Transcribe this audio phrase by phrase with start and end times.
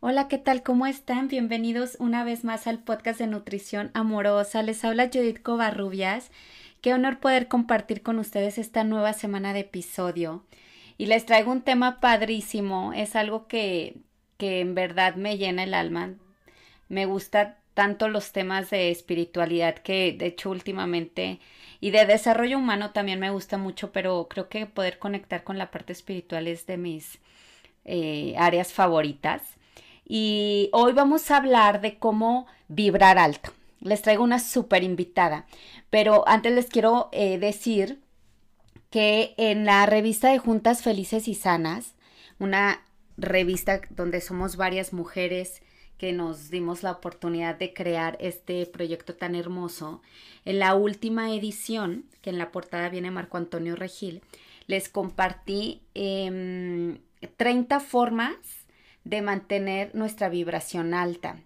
[0.00, 0.62] Hola, ¿qué tal?
[0.62, 1.26] ¿Cómo están?
[1.26, 4.62] Bienvenidos una vez más al podcast de Nutrición Amorosa.
[4.62, 6.30] Les habla Judith Covarrubias.
[6.80, 10.44] Qué honor poder compartir con ustedes esta nueva semana de episodio.
[10.98, 12.92] Y les traigo un tema padrísimo.
[12.92, 13.96] Es algo que,
[14.36, 16.14] que en verdad me llena el alma.
[16.88, 21.40] Me gusta tanto los temas de espiritualidad que de hecho últimamente
[21.80, 25.72] y de desarrollo humano también me gusta mucho, pero creo que poder conectar con la
[25.72, 27.18] parte espiritual es de mis
[27.84, 29.57] eh, áreas favoritas
[30.08, 33.52] y hoy vamos a hablar de cómo vibrar alto.
[33.80, 35.46] Les traigo una súper invitada,
[35.90, 38.00] pero antes les quiero eh, decir
[38.90, 41.94] que en la revista de Juntas Felices y Sanas,
[42.38, 42.82] una
[43.18, 45.62] revista donde somos varias mujeres
[45.98, 50.00] que nos dimos la oportunidad de crear este proyecto tan hermoso,
[50.44, 54.22] en la última edición, que en la portada viene Marco Antonio Regil,
[54.66, 56.96] les compartí 30
[57.74, 58.36] em, formas
[59.04, 61.36] de mantener nuestra vibración alta.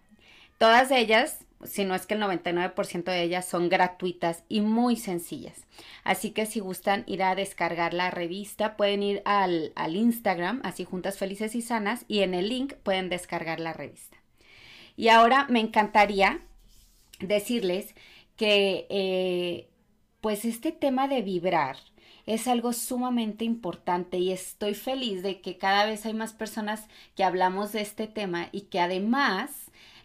[0.59, 5.66] Todas ellas, si no es que el 99% de ellas son gratuitas y muy sencillas.
[6.04, 11.18] Así que si gustan ir a descargar la revista, pueden ir al, Instagram, así juntas
[11.18, 14.16] felices y sanas, y en el link pueden descargar la revista.
[14.96, 16.41] Y ahora me encantaría
[17.19, 17.95] decirles
[18.37, 19.69] que eh,
[20.21, 21.76] pues este tema de vibrar,
[22.26, 27.24] es algo sumamente importante y estoy feliz de que cada vez hay más personas que
[27.24, 29.51] hablamos de este tema y que además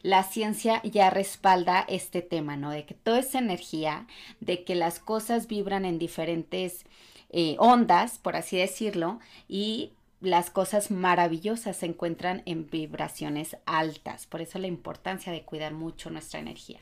[0.04, 2.70] la ciencia ya respalda este tema, ¿no?
[2.70, 4.08] De que todo es energía,
[4.40, 6.86] de que las cosas vibran en diferentes
[7.30, 14.26] eh, ondas, por así decirlo, y las cosas maravillosas se encuentran en vibraciones altas.
[14.26, 16.80] Por eso la importancia de cuidar mucho nuestra energía.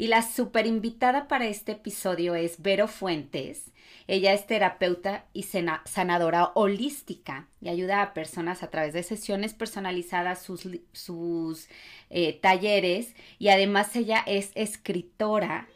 [0.00, 3.72] Y la super invitada para este episodio es Vero Fuentes.
[4.06, 10.40] Ella es terapeuta y sanadora holística y ayuda a personas a través de sesiones personalizadas,
[10.40, 11.68] sus, sus
[12.10, 15.66] eh, talleres y además ella es escritora.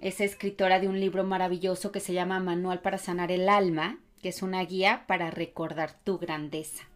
[0.00, 4.30] Es escritora de un libro maravilloso que se llama Manual para Sanar el Alma, que
[4.30, 6.88] es una guía para recordar tu grandeza.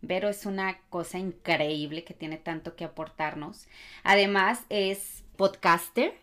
[0.00, 3.68] Vero es una cosa increíble que tiene tanto que aportarnos.
[4.02, 6.14] Además es podcaster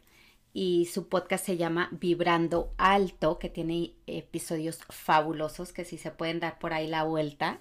[0.54, 6.40] y su podcast se llama Vibrando Alto, que tiene episodios fabulosos que si se pueden
[6.40, 7.60] dar por ahí la vuelta,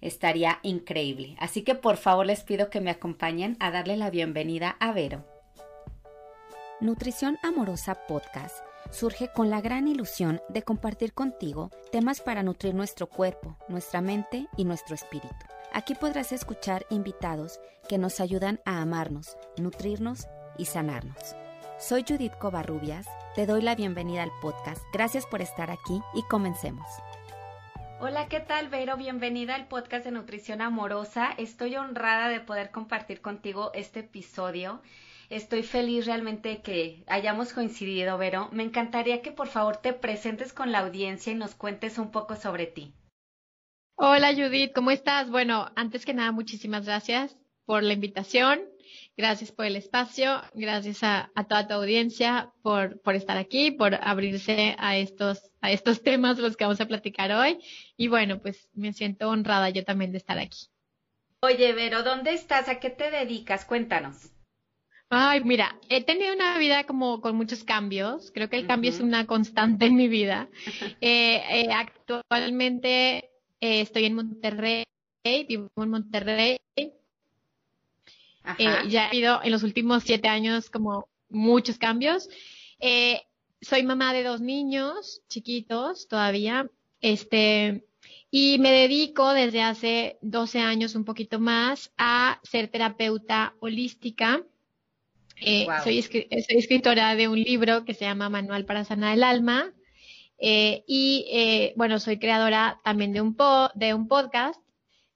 [0.00, 1.36] estaría increíble.
[1.38, 5.24] Así que por favor les pido que me acompañen a darle la bienvenida a Vero.
[6.80, 8.56] Nutrición Amorosa Podcast
[8.90, 14.48] surge con la gran ilusión de compartir contigo temas para nutrir nuestro cuerpo, nuestra mente
[14.56, 15.46] y nuestro espíritu.
[15.72, 20.26] Aquí podrás escuchar invitados que nos ayudan a amarnos, nutrirnos
[20.58, 21.36] y sanarnos.
[21.78, 24.82] Soy Judith Covarrubias, te doy la bienvenida al podcast.
[24.92, 26.86] Gracias por estar aquí y comencemos.
[28.00, 28.96] Hola, ¿qué tal, Vero?
[28.96, 31.32] Bienvenida al podcast de Nutrición Amorosa.
[31.36, 34.82] Estoy honrada de poder compartir contigo este episodio.
[35.28, 38.48] Estoy feliz realmente que hayamos coincidido, Vero.
[38.52, 42.36] Me encantaría que por favor te presentes con la audiencia y nos cuentes un poco
[42.36, 42.92] sobre ti.
[43.96, 45.30] Hola Judith, ¿cómo estás?
[45.30, 47.36] Bueno, antes que nada, muchísimas gracias
[47.70, 48.62] por la invitación.
[49.16, 54.74] Gracias por el espacio, gracias a, toda tu audiencia por, por, estar aquí, por abrirse
[54.76, 57.60] a estos, a estos temas los que vamos a platicar hoy.
[57.96, 60.66] Y bueno, pues me siento honrada yo también de estar aquí.
[61.42, 62.68] Oye, Vero, ¿dónde estás?
[62.68, 63.64] ¿A qué te dedicas?
[63.64, 64.32] Cuéntanos.
[65.08, 68.32] Ay, mira, he tenido una vida como con muchos cambios.
[68.32, 70.48] Creo que el cambio es una constante en mi vida.
[71.00, 74.82] Eh, eh, actualmente eh, estoy en Monterrey,
[75.46, 76.56] vivo en Monterrey.
[78.58, 82.28] Eh, ya ha habido en los últimos siete años como muchos cambios.
[82.80, 83.22] Eh,
[83.60, 87.84] soy mamá de dos niños chiquitos todavía, este,
[88.30, 94.42] y me dedico desde hace 12 años un poquito más a ser terapeuta holística.
[95.42, 99.72] Eh, soy, soy, escritora de un libro que se llama Manual para Sanar el Alma.
[100.38, 104.60] y bueno, soy creadora también de un, po de un podcast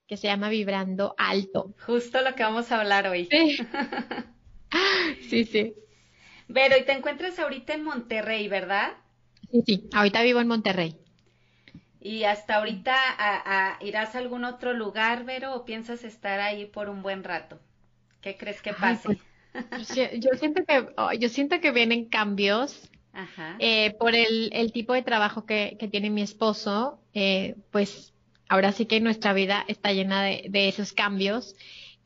[0.07, 1.73] que se llama Vibrando Alto.
[1.85, 3.25] Justo lo que vamos a hablar hoy.
[3.25, 3.57] Sí,
[5.29, 5.45] sí.
[5.45, 5.73] sí.
[6.47, 8.93] Vero, y te encuentras ahorita en Monterrey, ¿verdad?
[9.51, 10.95] Sí, sí, ahorita vivo en Monterrey.
[11.99, 17.01] ¿Y hasta ahorita irás a algún otro lugar, Vero, o piensas estar ahí por un
[17.01, 17.59] buen rato?
[18.21, 19.19] ¿Qué crees que pase?
[19.69, 23.55] Pues, yo, siento que oh, yo siento que vienen cambios Ajá.
[23.59, 28.13] Eh, por el, el, tipo de trabajo que, que tiene mi esposo, eh, pues
[28.47, 31.55] ahora sí que nuestra vida está llena de, esos cambios.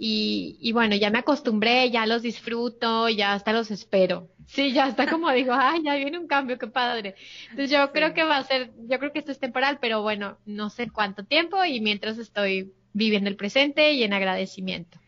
[0.01, 4.29] Y, bueno, ya me acostumbré, ya los disfruto, ya hasta los espero.
[4.47, 7.15] Sí, ya está como digo, ay, ya viene un cambio, qué padre.
[7.49, 10.37] Entonces yo creo que va a ser, yo creo que esto es temporal, pero bueno,
[10.45, 14.99] no sé cuánto tiempo y mientras estoy viviendo el presente y en agradecimiento.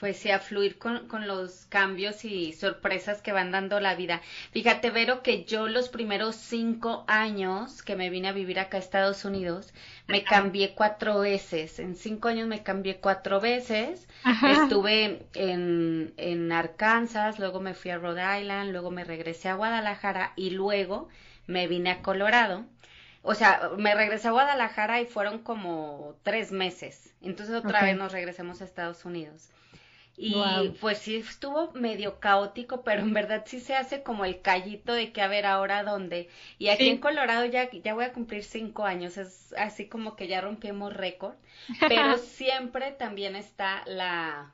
[0.00, 4.22] Pues sí, a fluir con, con, los cambios y sorpresas que van dando la vida.
[4.50, 8.80] Fíjate, Vero, que yo los primeros cinco años que me vine a vivir acá a
[8.80, 9.74] Estados Unidos,
[10.06, 11.78] me cambié cuatro veces.
[11.78, 14.08] En cinco años me cambié cuatro veces.
[14.62, 20.32] Estuve en, en Arkansas, luego me fui a Rhode Island, luego me regresé a Guadalajara
[20.34, 21.10] y luego
[21.46, 22.64] me vine a Colorado.
[23.20, 27.12] O sea, me regresé a Guadalajara y fueron como tres meses.
[27.20, 29.50] Entonces otra vez nos regresamos a Estados Unidos.
[30.16, 30.34] Y
[30.80, 35.12] pues sí estuvo medio caótico, pero en verdad sí se hace como el callito de
[35.12, 36.28] que a ver ahora dónde.
[36.58, 40.28] Y aquí en Colorado ya, ya voy a cumplir cinco años, es así como que
[40.28, 41.34] ya rompimos récord,
[41.88, 44.52] pero siempre también está la,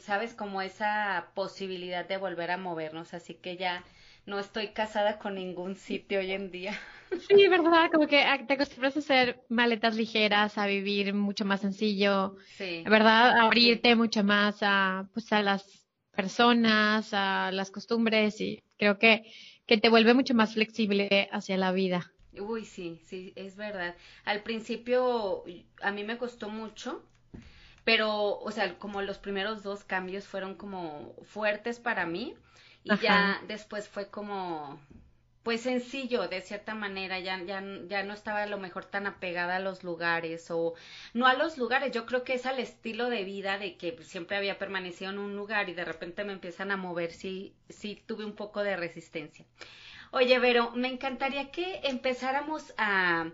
[0.00, 3.84] sabes, como esa posibilidad de volver a movernos, así que ya
[4.26, 6.78] no estoy casada con ningún sitio hoy en día.
[7.20, 12.36] Sí, verdad, como que te acostumbras a hacer maletas ligeras, a vivir mucho más sencillo,
[12.56, 12.82] sí.
[12.84, 13.38] ¿verdad?
[13.38, 19.24] A abrirte mucho más a, pues, a las personas, a las costumbres y creo que,
[19.66, 22.12] que te vuelve mucho más flexible hacia la vida.
[22.38, 23.94] Uy, sí, sí, es verdad.
[24.24, 25.44] Al principio
[25.82, 27.02] a mí me costó mucho,
[27.84, 32.34] pero, o sea, como los primeros dos cambios fueron como fuertes para mí
[32.82, 34.80] y ya después fue como,
[35.44, 39.56] pues sencillo de cierta manera, ya, ya, ya no estaba a lo mejor tan apegada
[39.56, 40.74] a los lugares o
[41.12, 44.38] no a los lugares, yo creo que es al estilo de vida de que siempre
[44.38, 48.24] había permanecido en un lugar y de repente me empiezan a mover, sí, sí tuve
[48.24, 49.44] un poco de resistencia.
[50.12, 53.30] Oye, Vero, me encantaría que empezáramos a...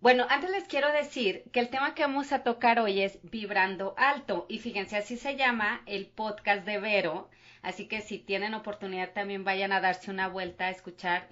[0.00, 3.94] Bueno, antes les quiero decir que el tema que vamos a tocar hoy es vibrando
[3.96, 7.28] alto y fíjense, así se llama el podcast de Vero
[7.68, 11.28] Así que si tienen oportunidad también vayan a darse una vuelta a escuchar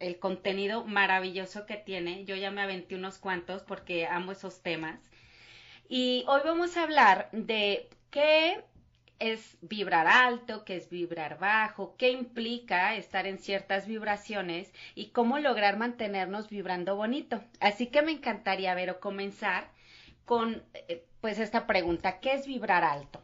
[0.00, 2.24] el contenido maravilloso que tiene.
[2.24, 4.98] Yo ya me aventé unos cuantos porque amo esos temas.
[5.88, 8.64] Y hoy vamos a hablar de qué
[9.20, 15.38] es vibrar alto, qué es vibrar bajo, qué implica estar en ciertas vibraciones y cómo
[15.38, 17.40] lograr mantenernos vibrando bonito.
[17.60, 19.70] Así que me encantaría, Vero, comenzar
[20.24, 23.22] con eh, pues esta pregunta, ¿qué es vibrar alto?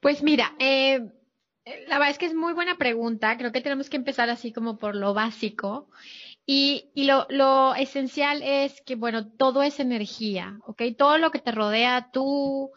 [0.00, 1.10] Pues mira, eh,
[1.88, 3.36] la verdad es que es muy buena pregunta.
[3.36, 5.88] Creo que tenemos que empezar así como por lo básico.
[6.46, 10.82] Y, y lo, esencial es que, bueno, todo es energía, ¿ok?
[10.98, 12.70] Todo lo que te rodea, tú,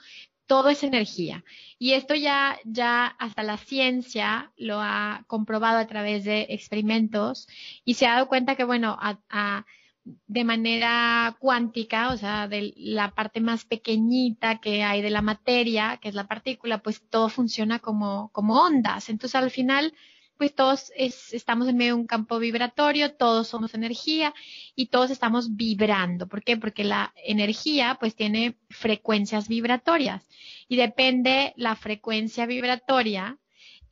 [0.45, 1.43] todo es energía.
[1.79, 7.47] Y esto ya, ya hasta la ciencia lo ha comprobado a través de experimentos
[7.85, 9.65] y se ha dado cuenta que, bueno, a
[10.05, 15.97] de manera cuántica, o sea, de la parte más pequeñita que hay de la materia,
[16.01, 19.09] que es la partícula, pues todo funciona como, como ondas.
[19.09, 19.93] Entonces, al final,
[20.37, 24.33] pues todos estamos en medio de un campo vibratorio, todos somos energía
[24.75, 26.27] y todos estamos vibrando.
[26.27, 26.57] ¿Por qué?
[26.57, 30.27] Porque la energía, pues tiene frecuencias vibratorias
[30.67, 33.37] y depende la frecuencia vibratoria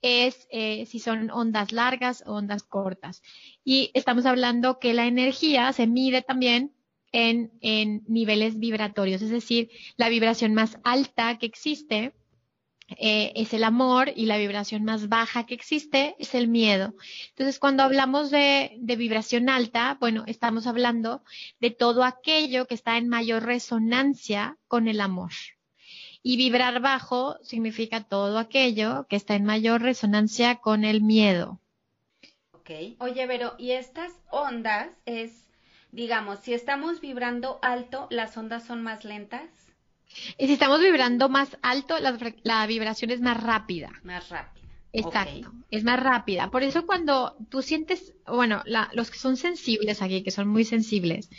[0.01, 3.21] es eh, si son ondas largas o ondas cortas.
[3.63, 6.73] Y estamos hablando que la energía se mide también
[7.11, 12.13] en, en niveles vibratorios, es decir, la vibración más alta que existe
[12.97, 16.93] eh, es el amor y la vibración más baja que existe es el miedo.
[17.29, 21.23] Entonces, cuando hablamos de, de, vibración alta, bueno, estamos hablando
[21.59, 25.31] de todo aquello que está en mayor resonancia con el amor.
[26.23, 31.59] Y vibrar bajo significa todo aquello que está en mayor resonancia con el miedo.
[32.51, 32.69] Ok.
[32.99, 35.49] Oye, Vero, ¿y estas ondas es,
[35.91, 39.49] digamos, si estamos vibrando alto, las ondas son más lentas?
[40.37, 41.95] Y si estamos vibrando más alto,
[42.43, 43.91] la, vibración es más rápida.
[44.03, 44.61] Más rápida.
[44.93, 46.51] Exacto, es más rápida.
[46.51, 48.61] Por eso cuando tú sientes, bueno,
[48.91, 51.29] los que son sensibles aquí, que son muy sensibles,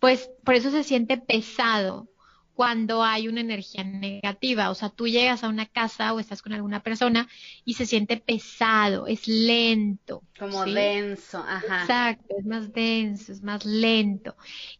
[0.00, 2.08] pues por eso se siente pesado
[2.56, 4.70] cuando hay una energía negativa.
[4.70, 7.28] O sea, tú llegas a una casa o estás con alguna persona
[7.66, 10.22] y se siente pesado, es lento.
[10.38, 11.82] Como denso, ajá.
[11.82, 14.36] Exacto, es más denso, es más lento.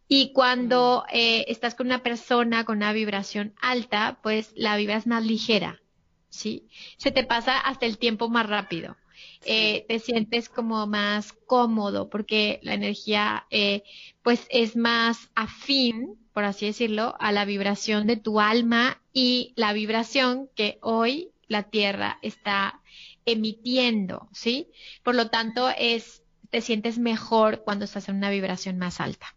[0.08, 1.16] Y cuando mm.
[1.16, 5.82] eh, estás con una persona con una vibración alta, pues la vibra es más ligera,
[6.30, 6.66] ¿sí?
[6.96, 8.96] Se te pasa hasta el tiempo más rápido.
[9.44, 13.82] Eh, te sientes como más cómodo porque la energía eh,
[14.22, 19.72] pues es más afín por así decirlo, a la vibración de tu alma y la
[19.72, 22.82] vibración que hoy la Tierra está
[23.24, 24.70] emitiendo, ¿sí?
[25.02, 29.34] Por lo tanto, es, te sientes mejor cuando estás en una vibración más alta.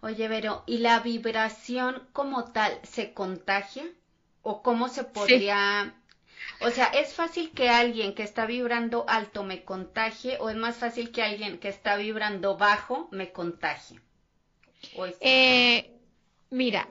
[0.00, 3.84] Oye, Vero, ¿y la vibración como tal se contagia?
[4.42, 5.94] ¿O cómo se podría...
[6.60, 10.76] O sea, ¿es fácil que alguien que está vibrando alto me contagie o es más
[10.76, 14.00] fácil que alguien que está vibrando bajo me contagie?
[15.20, 15.99] Eh,
[16.50, 16.88] Mira,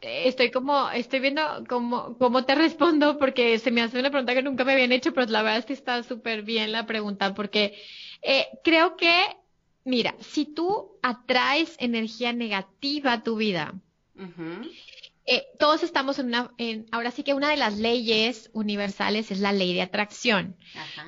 [0.00, 4.42] estoy como, estoy viendo cómo, cómo te respondo porque se me hace una pregunta que
[4.42, 7.74] nunca me habían hecho, pero la verdad es que está súper bien la pregunta porque
[8.22, 9.14] eh, creo que,
[9.84, 13.74] mira, si tú atraes energía negativa a tu vida,
[15.24, 19.38] eh, todos estamos en una, en, ahora sí que una de las leyes universales es
[19.38, 20.56] la ley de atracción.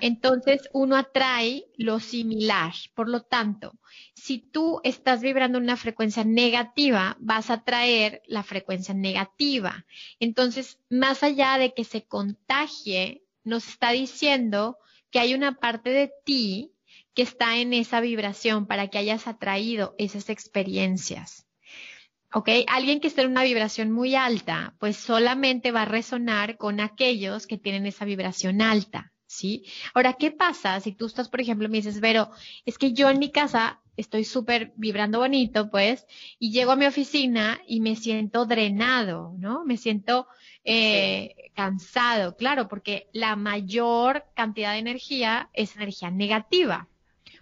[0.01, 2.73] Entonces, uno atrae lo similar.
[2.95, 3.75] Por lo tanto,
[4.15, 9.85] si tú estás vibrando una frecuencia negativa, vas a atraer la frecuencia negativa.
[10.21, 14.79] Entonces, más allá de que se contagie, nos está diciendo
[15.11, 16.73] que hay una parte de ti
[17.15, 21.44] que está en esa vibración para que hayas atraído esas experiencias.
[22.35, 22.49] ¿Ok?
[22.67, 27.47] Alguien que esté en una vibración muy alta, pues solamente va a resonar con aquellos
[27.47, 29.65] que tienen esa vibración alta, ¿sí?
[29.95, 32.31] Ahora, ¿qué pasa si tú estás, por ejemplo, me dices, pero
[32.67, 36.07] es que yo en mi casa estoy súper vibrando bonito, pues,
[36.41, 39.65] y llego a mi oficina y me siento drenado, ¿no?
[39.65, 40.27] Me siento
[40.65, 46.89] eh, cansado, claro, porque la mayor cantidad de energía es energía negativa.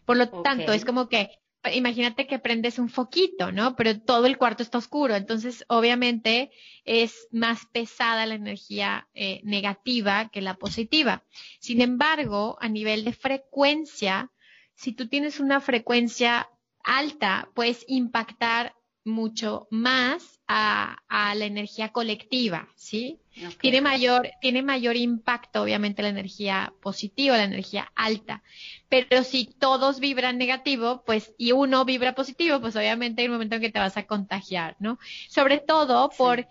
[0.04, 1.30] Por lo tanto, es como que
[1.70, 3.76] imagínate que prendes un foquito, ¿no?
[3.76, 6.50] Pero todo el cuarto está oscuro, entonces obviamente
[6.84, 11.24] es más pesada la energía eh, negativa que la positiva.
[11.60, 14.32] Sin embargo, a nivel de frecuencia,
[14.74, 16.48] si tú tienes una frecuencia
[16.82, 18.74] alta, puedes impactar
[19.04, 20.96] mucho más a,
[21.34, 23.18] la energía colectiva, ¿sí?
[23.60, 28.42] Tiene mayor, tiene mayor impacto, obviamente, la energía positiva, la energía alta.
[28.88, 33.56] Pero si todos vibran negativo, pues, y uno vibra positivo, pues obviamente hay un momento
[33.56, 34.98] en que te vas a contagiar, ¿no?
[35.28, 36.46] Sobre todo por,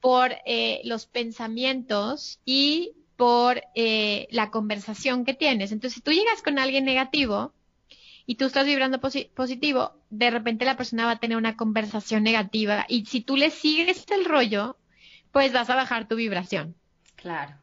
[0.00, 5.72] por eh, los pensamientos y por eh, la conversación que tienes.
[5.72, 7.54] Entonces, si tú llegas con alguien negativo,
[8.26, 12.84] y tú estás vibrando positivo, de repente la persona va a tener una conversación negativa
[12.88, 14.76] y si tú le sigues el rollo,
[15.30, 16.74] pues vas a bajar tu vibración.
[17.14, 17.54] Claro.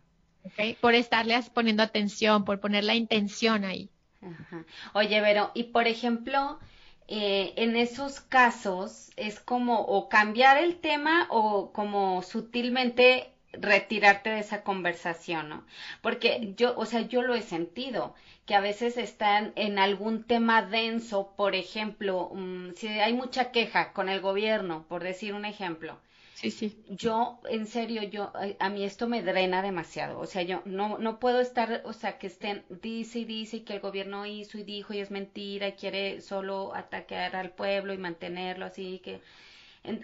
[0.45, 0.75] ¿Okay?
[0.75, 3.89] Por estarle poniendo atención, por poner la intención ahí.
[4.21, 4.63] Ajá.
[4.93, 6.59] Oye, Vero, y por ejemplo,
[7.07, 14.39] eh, en esos casos es como o cambiar el tema o como sutilmente retirarte de
[14.39, 15.65] esa conversación, ¿no?
[16.01, 18.13] Porque yo, o sea, yo lo he sentido
[18.45, 23.93] que a veces están en algún tema denso, por ejemplo, mm, si hay mucha queja
[23.93, 25.97] con el gobierno, por decir un ejemplo.
[26.33, 26.77] Sí, sí.
[26.89, 30.19] Yo, en serio, yo, a mí esto me drena demasiado.
[30.19, 33.73] O sea, yo no, no puedo estar, o sea, que estén, dice y dice que
[33.73, 37.97] el gobierno hizo y dijo y es mentira y quiere solo atacar al pueblo y
[37.97, 39.21] mantenerlo así, que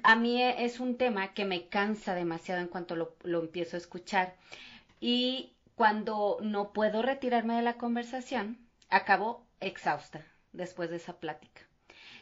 [0.04, 3.80] a mí es un tema que me cansa demasiado en cuanto lo, lo empiezo a
[3.80, 4.36] escuchar.
[5.00, 8.58] Y cuando no puedo retirarme de la conversación,
[8.90, 11.62] acabo exhausta después de esa plática.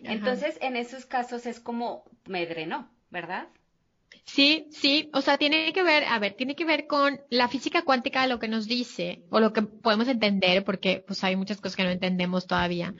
[0.04, 3.48] Entonces, en esos casos es como me drenó, ¿verdad?
[4.26, 7.84] Sí, sí, o sea, tiene que ver, a ver, tiene que ver con la física
[7.84, 11.62] cuántica de lo que nos dice, o lo que podemos entender, porque pues hay muchas
[11.62, 12.94] cosas que no entendemos todavía,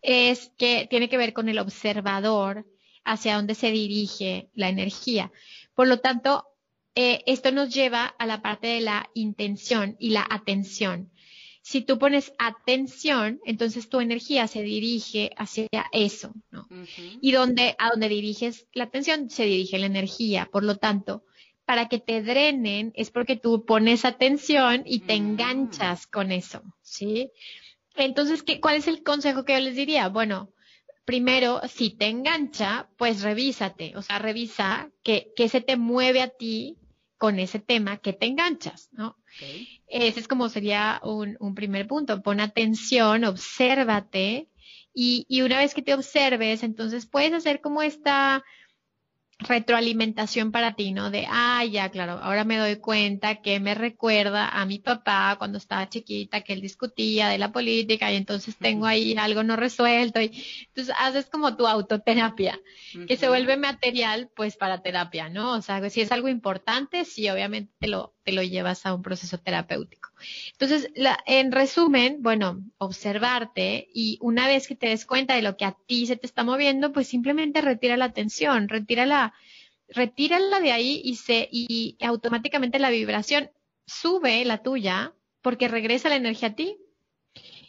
[0.00, 2.66] es que tiene que ver con el observador
[3.04, 5.32] hacia dónde se dirige la energía.
[5.74, 6.46] Por lo tanto,
[6.94, 11.10] eh, esto nos lleva a la parte de la intención y la atención.
[11.62, 16.66] Si tú pones atención, entonces tu energía se dirige hacia eso, ¿no?
[17.20, 20.48] Y donde, a donde diriges la atención, se dirige la energía.
[20.50, 21.24] Por lo tanto,
[21.64, 25.16] para que te drenen es porque tú pones atención y te mm.
[25.16, 27.30] enganchas con eso, ¿sí?
[27.94, 30.08] Entonces, ¿qué, ¿cuál es el consejo que yo les diría?
[30.08, 30.52] Bueno,
[31.04, 36.28] primero, si te engancha, pues revísate, o sea, revisa qué, qué se te mueve a
[36.28, 36.78] ti
[37.18, 39.16] con ese tema que te enganchas, ¿no?
[39.86, 42.20] Ese es como sería un, un, primer punto.
[42.20, 44.48] Pon atención, obsérvate
[44.92, 48.44] y, y una vez que te observes, entonces puedes hacer como esta
[49.44, 51.10] retroalimentación para ti, ¿no?
[51.10, 55.58] De, ah, ya, claro, ahora me doy cuenta que me recuerda a mi papá cuando
[55.58, 60.20] estaba chiquita, que él discutía de la política y entonces tengo ahí algo no resuelto
[60.20, 60.30] y
[60.68, 62.60] entonces haces como tu autoterapia,
[63.06, 65.52] que se vuelve material, pues, para terapia, ¿no?
[65.52, 69.02] O sea, si es algo importante, sí, obviamente te lo, te lo llevas a un
[69.02, 70.10] proceso terapéutico.
[70.52, 75.56] Entonces, la, en resumen, bueno, observarte y una vez que te des cuenta de lo
[75.56, 79.34] que a ti se te está moviendo, pues simplemente retira la atención, retira la,
[79.88, 83.50] retírala de ahí y se, y automáticamente la vibración
[83.86, 85.12] sube la tuya
[85.42, 86.78] porque regresa la energía a ti.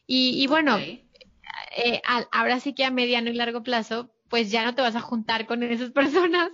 [0.05, 4.81] Y, bueno, eh, ahora sí que a mediano y largo plazo, pues ya no te
[4.81, 6.49] vas a juntar con esas personas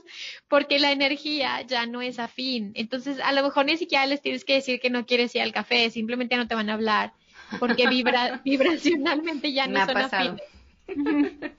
[0.48, 2.72] porque la energía ya no es afín.
[2.76, 5.54] Entonces, a lo mejor ni siquiera les tienes que decir que no quieres ir al
[5.54, 7.14] café, simplemente no te van a hablar
[7.58, 10.42] porque vibra, vibracionalmente ya no son afines.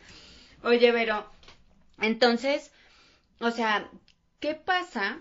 [0.62, 1.26] Oye, Vero,
[2.00, 2.71] entonces,
[3.38, 3.88] o sea,
[4.40, 5.19] ¿qué pasa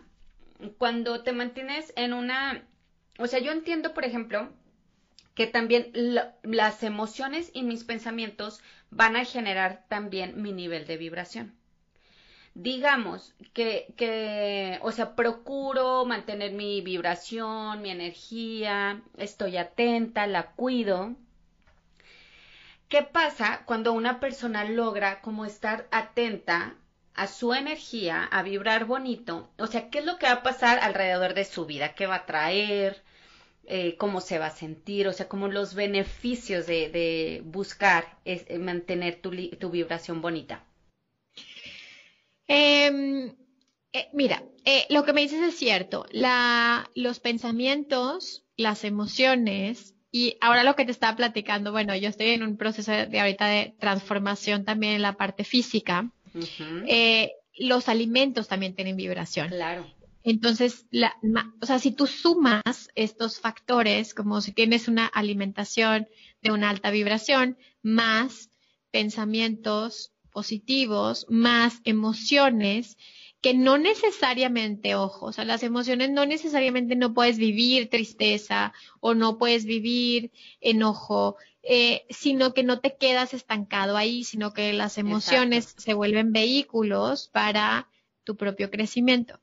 [0.77, 2.65] cuando te mantienes en una...
[3.17, 4.49] O sea, yo entiendo, por ejemplo,
[5.39, 5.93] que también
[6.43, 11.55] las emociones y mis pensamientos van a generar también mi nivel de vibración.
[12.55, 21.15] Digamos que, que, o sea, procuro mantener mi vibración, mi energía, estoy atenta, la cuido.
[22.89, 26.75] ¿Qué pasa cuando una persona logra como estar atenta
[27.13, 29.49] a su energía, a vibrar bonito?
[29.57, 31.93] O sea, ¿qué es lo que va a pasar alrededor de su vida?
[31.95, 33.01] ¿Qué va a traer?
[33.71, 38.57] Eh, cómo se va a sentir, o sea, como los beneficios de, buscar es, eh,
[38.57, 40.63] mantener tu, tu, vibración bonita.
[42.47, 43.35] Em,
[43.93, 44.43] eh, mira,
[44.89, 46.07] lo que me dices es cierto.
[46.09, 52.29] La, los pensamientos, las emociones y ahora lo que te estaba platicando, bueno, yo estoy
[52.29, 56.09] en un proceso de ahorita de transformación también en la parte física.
[57.55, 59.49] los alimentos también tienen vibración.
[59.49, 59.85] Claro.
[60.23, 61.15] Entonces, la,
[61.61, 66.07] o sea, si tú sumas estos factores, como si tienes una alimentación
[66.41, 68.49] de una alta vibración, más
[68.91, 72.97] pensamientos positivos, más emociones,
[73.41, 79.13] que no necesariamente, ojo, o sea, las emociones no necesariamente no puedes vivir tristeza o
[79.13, 84.97] no puedes vivir enojo, eh, sino que no te quedas estancado ahí, sino que las
[84.97, 87.87] emociones se vuelven vehículos para
[88.25, 89.39] tu propio crecimiento.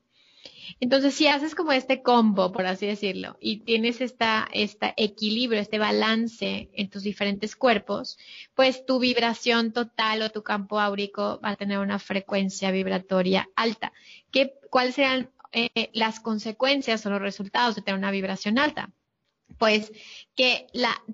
[0.79, 5.79] Entonces, si haces como este combo, por así decirlo, y tienes esta, este equilibrio, este
[5.79, 8.17] balance en tus diferentes cuerpos,
[8.55, 13.93] pues tu vibración total o tu campo áurico va a tener una frecuencia vibratoria alta.
[14.31, 18.91] ¿Qué, ¿Cuáles serán eh, las consecuencias o los resultados de tener una vibración alta?
[19.57, 19.91] Pues
[20.35, 20.67] que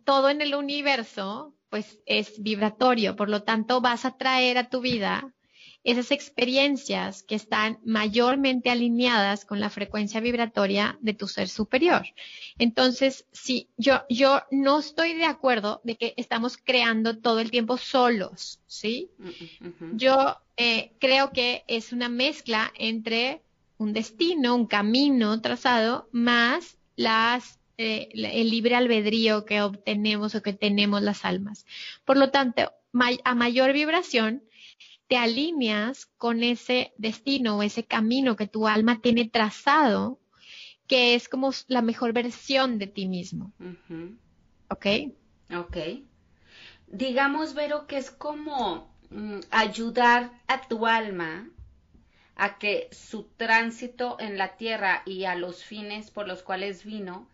[0.04, 4.80] todo en el universo pues es vibratorio, por lo tanto vas a traer a tu
[4.80, 5.34] vida
[5.84, 12.04] esas experiencias que están mayormente alineadas con la frecuencia vibratoria de tu ser superior.
[12.58, 17.78] Entonces, sí, yo, yo no estoy de acuerdo de que estamos creando todo el tiempo
[17.78, 19.10] solos, ¿sí?
[19.18, 23.42] Mm, yo eh, creo que es una mezcla entre
[23.78, 30.54] un destino, un camino trazado, más las eh, el libre albedrío que obtenemos o que
[30.54, 31.66] tenemos las almas.
[32.06, 32.72] Por lo tanto,
[33.24, 34.44] a mayor vibración,
[35.14, 40.20] te alineas con ese destino o ese camino que tu alma tiene trazado,
[40.88, 43.54] que es como la mejor versión de ti mismo.
[44.70, 44.88] ¿Ok?
[45.56, 45.78] Ok.
[46.88, 51.48] Digamos, Vero, que es como mm, ayudar a tu alma
[52.36, 57.28] a que su tránsito en la tierra y a los fines por los cuales vino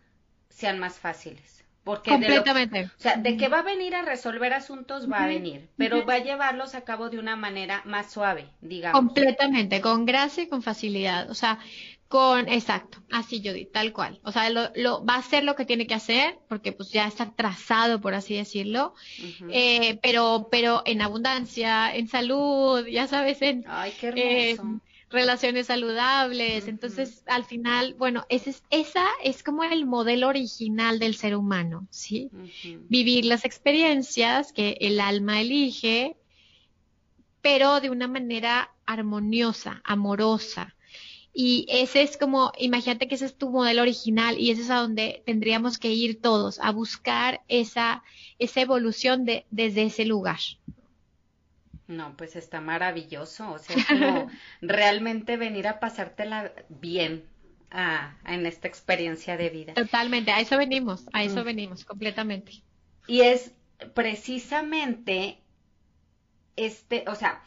[0.50, 1.59] sean más fáciles.
[1.84, 2.84] Porque Completamente.
[2.84, 6.14] o sea, de que va a venir a resolver asuntos, va a venir, pero va
[6.14, 8.98] a llevarlos a cabo de una manera más suave, digamos.
[8.98, 11.30] Completamente, con gracia y con facilidad.
[11.30, 11.58] O sea,
[12.06, 14.20] con, exacto, así yo di, tal cual.
[14.24, 17.06] O sea, lo, lo, va a hacer lo que tiene que hacer, porque pues ya
[17.06, 18.94] está trazado, por así decirlo,
[19.48, 23.64] eh, pero, pero en abundancia, en salud, ya sabes, en...
[23.66, 26.68] Ay, qué hermoso relaciones saludables.
[26.68, 31.86] Entonces, al final, bueno, ese es, esa es como el modelo original del ser humano,
[31.90, 32.30] ¿sí?
[32.88, 36.16] Vivir las experiencias que el alma elige,
[37.42, 40.76] pero de una manera armoniosa, amorosa.
[41.32, 44.80] Y ese es como, imagínate que ese es tu modelo original y ese es a
[44.80, 48.02] donde tendríamos que ir todos, a buscar esa,
[48.38, 50.40] esa evolución de, desde ese lugar.
[51.90, 54.30] No, pues está maravilloso, o sea, es como
[54.62, 57.24] realmente venir a pasártela bien
[57.70, 59.74] a, en esta experiencia de vida.
[59.74, 61.44] Totalmente, a eso venimos, a eso mm.
[61.44, 62.62] venimos, completamente.
[63.06, 63.52] Y es
[63.94, 65.38] precisamente
[66.56, 67.42] este, o sea,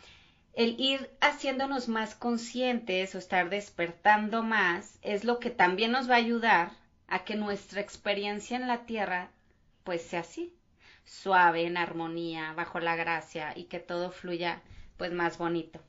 [0.53, 6.15] el ir haciéndonos más conscientes o estar despertando más es lo que también nos va
[6.15, 6.71] a ayudar
[7.07, 9.29] a que nuestra experiencia en la Tierra
[9.83, 10.53] pues sea así,
[11.05, 14.61] suave, en armonía, bajo la gracia y que todo fluya
[14.97, 15.79] pues más bonito.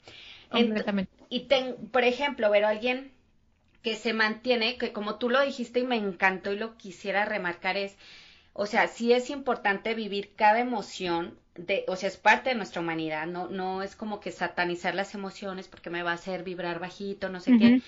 [1.29, 3.12] y ten, por ejemplo, ver a alguien
[3.83, 7.77] que se mantiene, que como tú lo dijiste y me encantó y lo quisiera remarcar
[7.77, 7.96] es,
[8.55, 12.81] o sea, sí es importante vivir cada emoción, de, o sea, es parte de nuestra
[12.81, 16.79] humanidad, no, no es como que satanizar las emociones porque me va a hacer vibrar
[16.81, 17.79] bajito, no sé qué,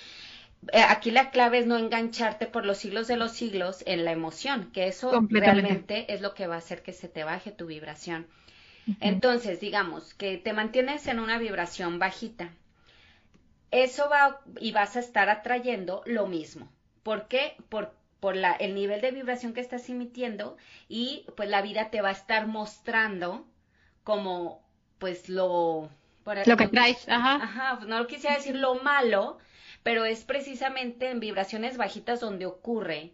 [0.72, 4.70] aquí la clave es no engancharte por los siglos de los siglos en la emoción,
[4.72, 8.26] que eso realmente es lo que va a hacer que se te baje tu vibración.
[9.00, 12.50] Entonces, digamos que te mantienes en una vibración bajita.
[13.72, 16.68] Eso va y vas a estar atrayendo lo mismo.
[17.02, 17.56] ¿Por qué?
[17.68, 20.56] Por, por la, el nivel de vibración que estás emitiendo
[20.88, 23.44] y pues la vida te va a estar mostrando
[24.04, 24.62] como
[24.98, 25.90] pues lo...
[26.46, 27.34] lo que traes, ajá.
[27.42, 29.38] Ajá, no quisiera decir lo malo,
[29.86, 33.12] pero es precisamente en vibraciones bajitas donde ocurre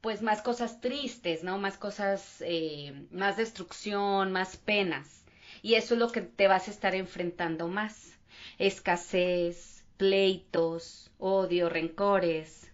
[0.00, 1.58] pues más cosas tristes, ¿no?
[1.58, 5.26] Más cosas, eh, más destrucción, más penas.
[5.60, 8.18] Y eso es lo que te vas a estar enfrentando más.
[8.56, 12.70] Escasez, pleitos, odio, rencores,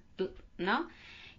[0.57, 0.89] ¿no?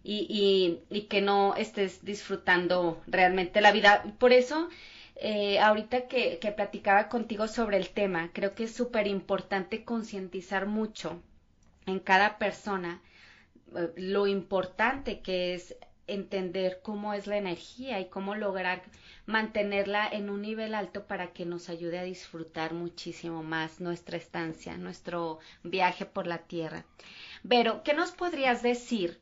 [0.04, 4.04] Y, y, y que no estés disfrutando realmente la vida.
[4.19, 4.67] Por eso,
[5.15, 10.65] eh, ahorita que, que platicaba contigo sobre el tema, creo que es súper importante concientizar
[10.65, 11.21] mucho
[11.88, 13.02] en cada persona
[13.76, 18.82] eh, lo importante que es entender cómo es la energía y cómo lograr
[19.26, 24.78] mantenerla en un nivel alto para que nos ayude a disfrutar muchísimo más nuestra estancia,
[24.78, 26.86] nuestro viaje por la Tierra.
[27.47, 29.19] Pero, ¿qué nos podrías decir?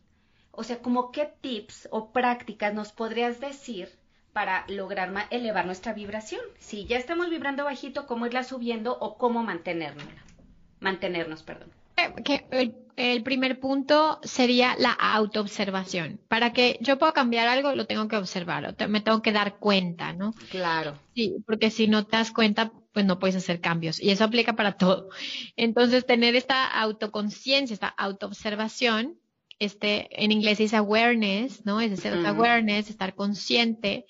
[0.52, 3.90] O sea, como qué tips o prácticas nos podrías decir
[4.32, 6.42] para lograr elevar nuestra vibración?
[6.60, 10.06] Si ya estamos vibrando bajito, ¿cómo irla subiendo o cómo mantenernos?
[10.80, 11.85] Mantenernos, perdón
[12.24, 12.46] que
[12.96, 16.20] el, primer punto sería la autoobservación.
[16.28, 20.14] Para que yo pueda cambiar algo, lo tengo que observar, me tengo que dar cuenta,
[20.14, 20.34] ¿no?
[20.50, 21.00] Claro.
[21.14, 24.02] Sí, porque si no te das cuenta, pues no puedes hacer cambios.
[24.02, 25.10] Y eso aplica para todo.
[25.56, 29.20] Entonces, tener esta autoconciencia, esta autoobservación,
[29.60, 31.82] este, en inglés es awareness, ¿no?
[31.82, 34.06] Es decir, awareness, estar consciente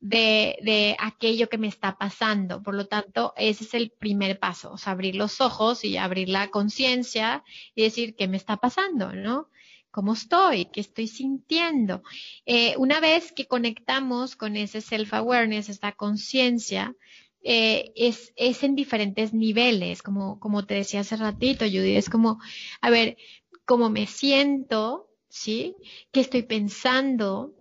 [0.00, 2.62] de, de, aquello que me está pasando.
[2.62, 6.28] Por lo tanto, ese es el primer paso, o sea, abrir los ojos y abrir
[6.28, 7.42] la conciencia
[7.74, 9.48] y decir qué me está pasando, ¿no?
[9.90, 10.64] ¿Cómo estoy?
[10.66, 12.02] ¿Qué estoy sintiendo?
[12.46, 16.96] Eh, una vez que conectamos con ese self-awareness, esta conciencia,
[17.44, 22.40] eh, es, es en diferentes niveles, como, como te decía hace ratito, Judy, es como,
[22.80, 23.16] a ver,
[23.66, 25.76] cómo me siento, ¿sí?
[26.10, 27.54] ¿Qué estoy pensando?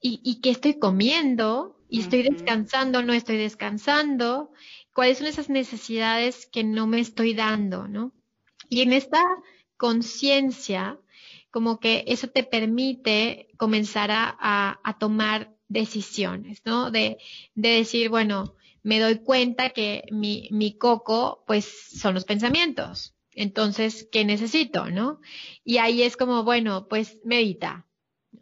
[0.00, 1.79] ¿Y, y qué estoy comiendo?
[1.90, 4.52] Y estoy descansando, no estoy descansando,
[4.94, 8.12] cuáles son esas necesidades que no me estoy dando, ¿no?
[8.68, 9.22] Y en esta
[9.76, 10.98] conciencia,
[11.50, 14.36] como que eso te permite comenzar a,
[14.82, 16.90] a, tomar decisiones, ¿no?
[16.90, 17.18] De,
[17.54, 23.14] de, decir, bueno, me doy cuenta que mi, mi coco, pues, son los pensamientos.
[23.32, 25.20] Entonces, ¿qué necesito, no?
[25.64, 27.86] Y ahí es como, bueno, pues medita.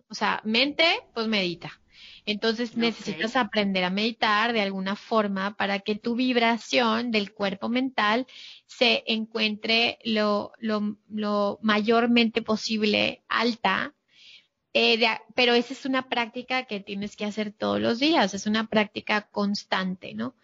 [0.09, 0.85] O sea, mente,
[1.15, 1.81] pues medita.
[2.31, 8.27] Entonces necesitas aprender a meditar de alguna forma para que tu vibración del cuerpo mental
[8.67, 13.95] se encuentre lo, lo, mayormente posible alta.
[14.75, 15.03] Eh,
[15.35, 19.23] pero esa es una práctica que tienes que hacer todos los días, es una práctica
[19.31, 20.35] constante, ¿no?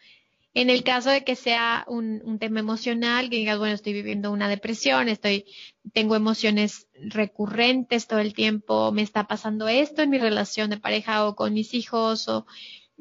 [0.54, 4.48] En el caso de que sea un, tema emocional, que digas, bueno, estoy viviendo una
[4.48, 5.46] depresión, estoy,
[5.92, 11.26] tengo emociones recurrentes todo el tiempo, me está pasando esto en mi relación de pareja
[11.26, 12.46] o con mis hijos, o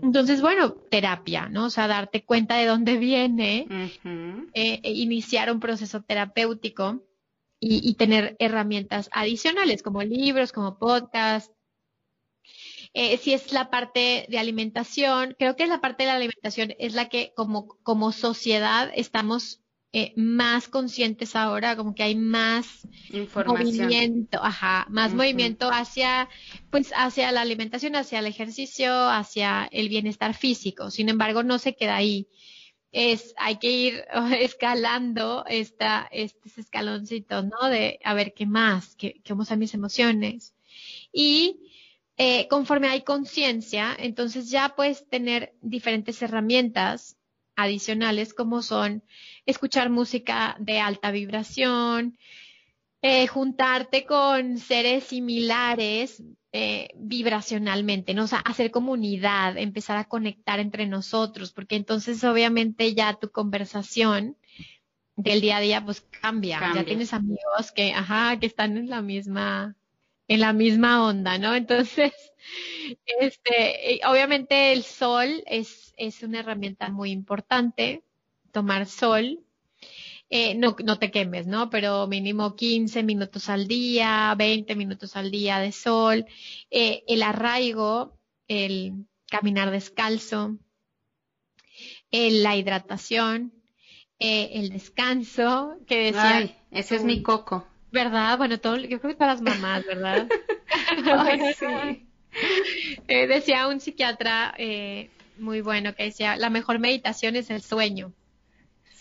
[0.01, 1.65] entonces, bueno, terapia, ¿no?
[1.65, 3.67] O sea, darte cuenta de dónde viene,
[4.55, 7.03] eh, e iniciar un proceso terapéutico
[7.59, 11.52] y, y tener herramientas adicionales como libros, como podcast,
[12.93, 16.93] eh, si es la parte de alimentación, creo que la parte de la alimentación es
[16.93, 19.63] la que como, como sociedad estamos
[19.95, 22.87] eh, más conscientes ahora, como que hay más
[23.45, 26.29] movimiento, ajá, más movimiento hacia,
[26.71, 30.89] pues, hacia la alimentación, hacia el ejercicio, hacia el bienestar físico.
[30.89, 32.27] Sin embargo, no se queda ahí.
[32.91, 34.03] Es, hay que ir
[34.39, 37.69] escalando esta, estos escaloncitos, ¿no?
[37.69, 40.55] De a ver qué más, qué, cómo son mis emociones.
[41.11, 41.59] Y
[42.17, 47.17] eh, conforme hay conciencia, entonces ya puedes tener diferentes herramientas
[47.55, 49.03] adicionales como son
[49.45, 52.17] escuchar música de alta vibración,
[53.01, 58.25] eh, juntarte con seres similares eh, vibracionalmente, ¿no?
[58.25, 64.37] O sea, hacer comunidad, empezar a conectar entre nosotros, porque entonces obviamente ya tu conversación
[65.15, 66.59] del día a día pues cambia.
[66.59, 66.81] cambia.
[66.81, 69.75] Ya tienes amigos que, ajá, que están en la misma
[70.27, 71.55] en la misma onda, ¿no?
[71.55, 72.13] Entonces,
[73.19, 78.03] este, obviamente el sol es, es una herramienta muy importante,
[78.51, 79.39] tomar sol.
[80.29, 81.69] Eh, no, no te quemes, ¿no?
[81.69, 86.25] Pero mínimo 15 minutos al día, 20 minutos al día de sol.
[86.71, 90.57] Eh, el arraigo, el caminar descalzo,
[92.11, 93.53] la hidratación,
[94.19, 96.37] eh, el descanso, que decía...
[96.37, 97.67] Ay, ese es mi coco.
[97.93, 98.39] ¿Verdad?
[98.39, 100.27] Bueno, todo, yo creo que para las mamás, ¿verdad?
[101.05, 102.07] Ay, sí.
[103.07, 108.11] Eh, decía un psiquiatra eh, muy bueno que decía, la mejor meditación es el sueño.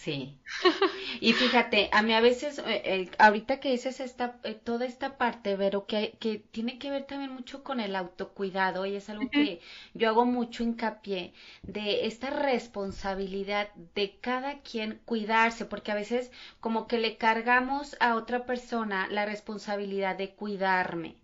[0.05, 0.38] Sí.
[1.21, 5.17] Y fíjate, a mí a veces, eh, eh, ahorita que dices esta, eh, toda esta
[5.19, 9.31] parte, pero que, que tiene que ver también mucho con el autocuidado y es algo
[9.31, 9.61] que
[9.95, 16.87] yo hago mucho hincapié de esta responsabilidad de cada quien cuidarse, porque a veces como
[16.88, 21.17] que le cargamos a otra persona la responsabilidad de cuidarme.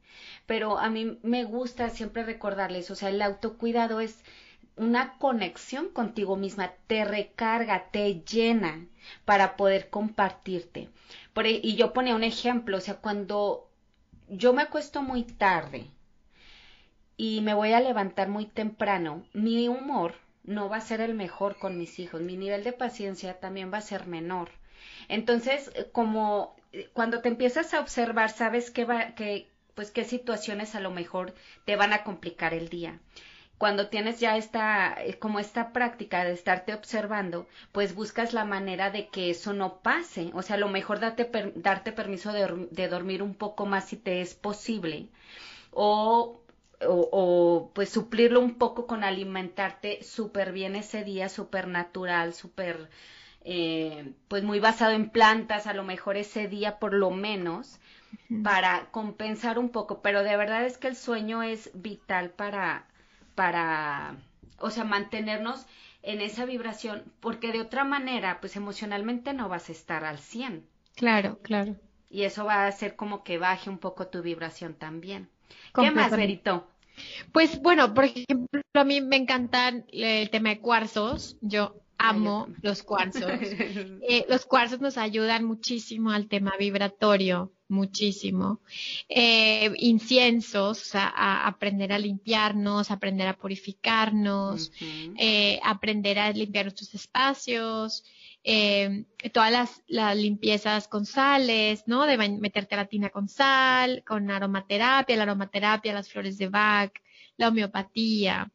[0.47, 4.25] Pero a mí me gusta siempre recordarles, o sea, el autocuidado es
[4.79, 8.87] una conexión contigo misma, te recarga, te llena
[9.25, 10.89] para poder compartirte.
[11.33, 13.69] Por, e, y yo ponía un ejemplo, o sea, cuando
[14.29, 15.87] yo me acuesto muy tarde
[17.17, 20.15] y me voy a levantar muy temprano, mi humor
[20.45, 23.79] no va a ser el mejor con mis hijos, mi nivel de paciencia también va
[23.79, 24.51] a ser menor.
[25.09, 30.75] Entonces, como eh, cuando te empiezas a observar, sabes que va, que, pues qué situaciones
[30.75, 33.01] a lo mejor te van a complicar el día
[33.59, 38.91] cuando tienes ya esta, eh, como esta práctica de estarte observando, pues buscas la manera
[38.91, 40.31] de que eso no pase.
[40.35, 43.97] O sea, a lo mejor date darte permiso de, de, dormir un poco más si
[43.97, 45.09] te es posible.
[45.73, 46.41] O,
[46.87, 52.89] o, o pues suplirlo un poco con alimentarte súper bien ese día, súper natural, súper,
[53.45, 57.79] eh, pues muy basado en plantas, a lo mejor ese día por lo menos
[58.43, 62.87] para compensar un poco, pero de verdad es que el sueño es vital para,
[63.39, 64.17] para,
[64.59, 65.65] o sea, mantenernos
[66.03, 70.67] en esa vibración, porque de otra manera, pues emocionalmente no vas a estar al 100.
[70.97, 71.77] Claro, claro.
[72.11, 75.29] Y eso va a hacer como que baje un poco tu vibración también.
[75.73, 76.67] ¿Qué más, Verito?
[77.31, 81.37] Pues bueno, por ejemplo, a mí me encanta el tema de cuarzos.
[81.41, 83.25] Yo amo los cuarzos.
[84.11, 88.61] Eh, los cuarzos nos ayudan muchísimo al tema vibratorio muchísimo.
[89.09, 96.65] Eh, inciensos, o sea, a aprender a limpiarnos, aprender a purificarnos, eh, aprender a limpiar
[96.65, 98.05] nuestros espacios,
[98.45, 102.07] eh, todas las, las, limpiezas con sales, ¿no?
[102.07, 106.93] De meterte la tina con sal, con aromaterapia, la aromaterapia, las flores de Bach,
[107.37, 108.51] la homeopatía,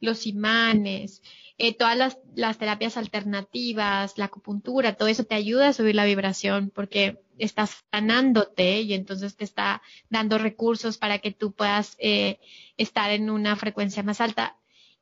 [0.00, 1.22] los imanes,
[1.62, 6.04] eh, todas las, las, terapias alternativas, la acupuntura, todo eso te ayuda a subir la
[6.04, 12.40] vibración porque estás sanándote y entonces te está dando recursos para que tú puedas eh,
[12.76, 14.56] estar en una frecuencia más alta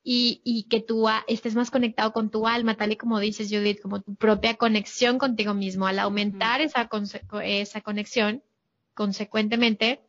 [0.05, 3.81] y, y que tú estés más conectado con tu alma, tal y como dices Judith,
[3.81, 5.87] como tu propia conexión contigo mismo.
[5.87, 6.91] Al aumentar esa,
[7.43, 8.43] esa conexión,
[8.93, 10.03] consecuentemente,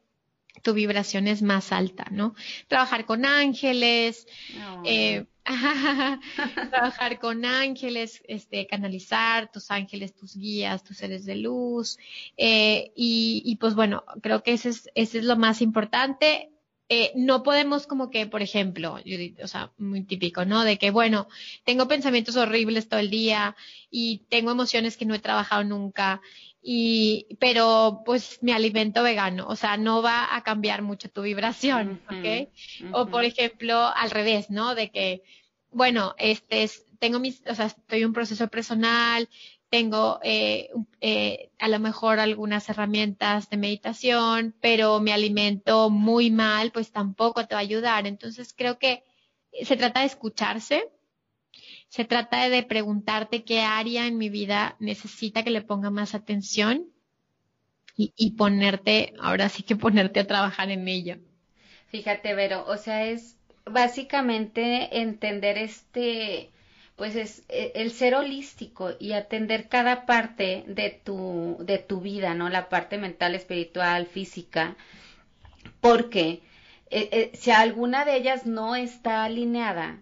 [0.61, 2.35] tu vibración es más alta, ¿no?
[2.67, 4.27] Trabajar con ángeles,
[4.85, 5.25] eh,
[6.69, 11.97] trabajar con ángeles, este, canalizar tus ángeles, tus guías, tus seres de luz,
[12.37, 16.51] eh, y, y, pues bueno, creo que ese es, ese es lo más importante.
[16.93, 18.97] Eh, no podemos como que, por ejemplo,
[19.41, 20.65] o sea, muy típico, ¿no?
[20.65, 21.29] De que, bueno,
[21.63, 23.55] tengo pensamientos horribles todo el día
[23.89, 26.21] y tengo emociones que no he trabajado nunca
[26.61, 32.01] y pero pues mi alimento vegano, o sea, no va a cambiar mucho tu vibración,
[32.07, 32.49] ¿ok?
[32.93, 34.75] O por ejemplo, al revés, ¿no?
[34.75, 35.23] De que,
[35.71, 39.27] bueno, este es, tengo mis, o sea, estoy en un proceso personal,
[39.71, 40.69] tengo eh,
[40.99, 47.47] eh, a lo mejor algunas herramientas de meditación, pero me alimento muy mal, pues tampoco
[47.47, 48.05] te va a ayudar.
[48.05, 49.03] Entonces creo que
[49.63, 50.91] se trata de escucharse,
[51.91, 56.85] se trata de preguntarte qué área en mi vida necesita que le ponga más atención
[57.97, 61.17] y, ponerte, ahora sí que ponerte a trabajar en ello.
[61.87, 66.49] Fíjate, Vero, o sea, es básicamente entender este,
[66.95, 72.33] pues es e, el ser holístico y atender cada parte de tu, de tu vida,
[72.35, 72.47] ¿no?
[72.47, 74.77] La parte mental, espiritual, física,
[75.81, 76.41] porque
[76.89, 79.99] eh, eh, si alguna de ellas no está alineada,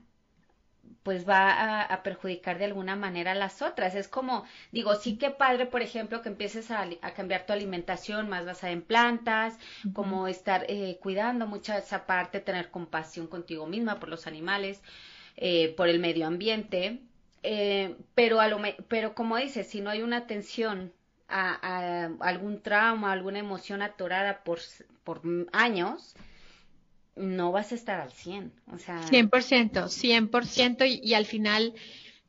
[1.03, 3.95] pues va a, perjudicar de alguna manera a las otras.
[3.95, 8.45] Es como, digo, sí que padre, por ejemplo, que empieces a, cambiar tu alimentación más
[8.45, 9.57] basada en plantas,
[9.93, 14.81] como estar eh, cuidando mucha esa parte, tener compasión contigo misma por los animales,
[15.37, 16.99] eh, por el medio ambiente.
[17.43, 18.59] Eh, pero, a lo
[18.89, 20.91] pero como dices, si no hay una atención
[21.29, 24.59] a, a algún trauma, alguna emoción atorada por,
[25.03, 25.21] por
[25.53, 26.15] años,
[27.19, 29.01] no vas a estar al 100, o sea...
[29.01, 31.73] 100%, 100% y, y al final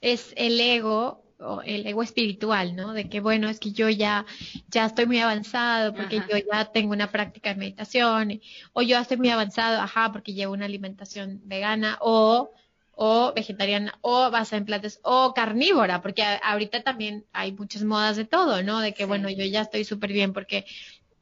[0.00, 2.92] es el ego o el ego espiritual, ¿no?
[2.92, 4.26] De que bueno, es que yo ya,
[4.68, 8.40] ya estoy muy avanzado porque yo ya tengo una práctica de meditación,
[8.72, 12.50] o yo estoy muy avanzado, ajá, porque llevo una alimentación vegana, o,
[12.92, 18.26] o vegetariana, o basada en plantas, o carnívora, porque ahorita también hay muchas modas de
[18.26, 18.80] todo, ¿no?
[18.80, 20.66] De que bueno, yo ya estoy súper bien porque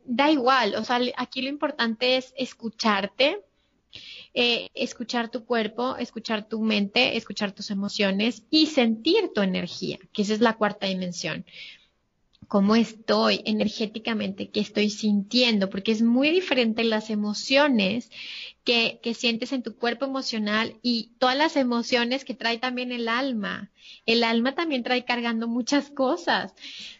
[0.04, 3.44] da igual, o sea, aquí lo importante es escucharte,
[4.35, 10.23] eh, escuchar tu cuerpo, escuchar tu mente, escuchar tus emociones y sentir tu energía, que
[10.23, 11.45] esa es la cuarta dimensión
[12.49, 18.11] cómo estoy energéticamente, qué estoy sintiendo, porque es muy diferente las emociones
[18.64, 23.09] que, que, sientes en tu cuerpo emocional y todas las emociones que trae también el
[23.09, 23.71] alma.
[24.07, 26.55] El alma también trae cargando muchas cosas.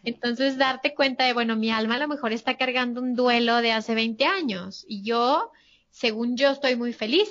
[0.05, 3.73] Entonces, darte cuenta de, bueno, mi alma a lo mejor está cargando un duelo de
[3.73, 5.51] hace 20 años y yo,
[5.91, 7.31] según yo, estoy muy feliz,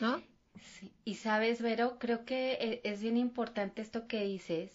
[0.00, 0.22] ¿no?
[1.04, 4.70] Y sabes, Vero, creo que e, es bien importante esto que dices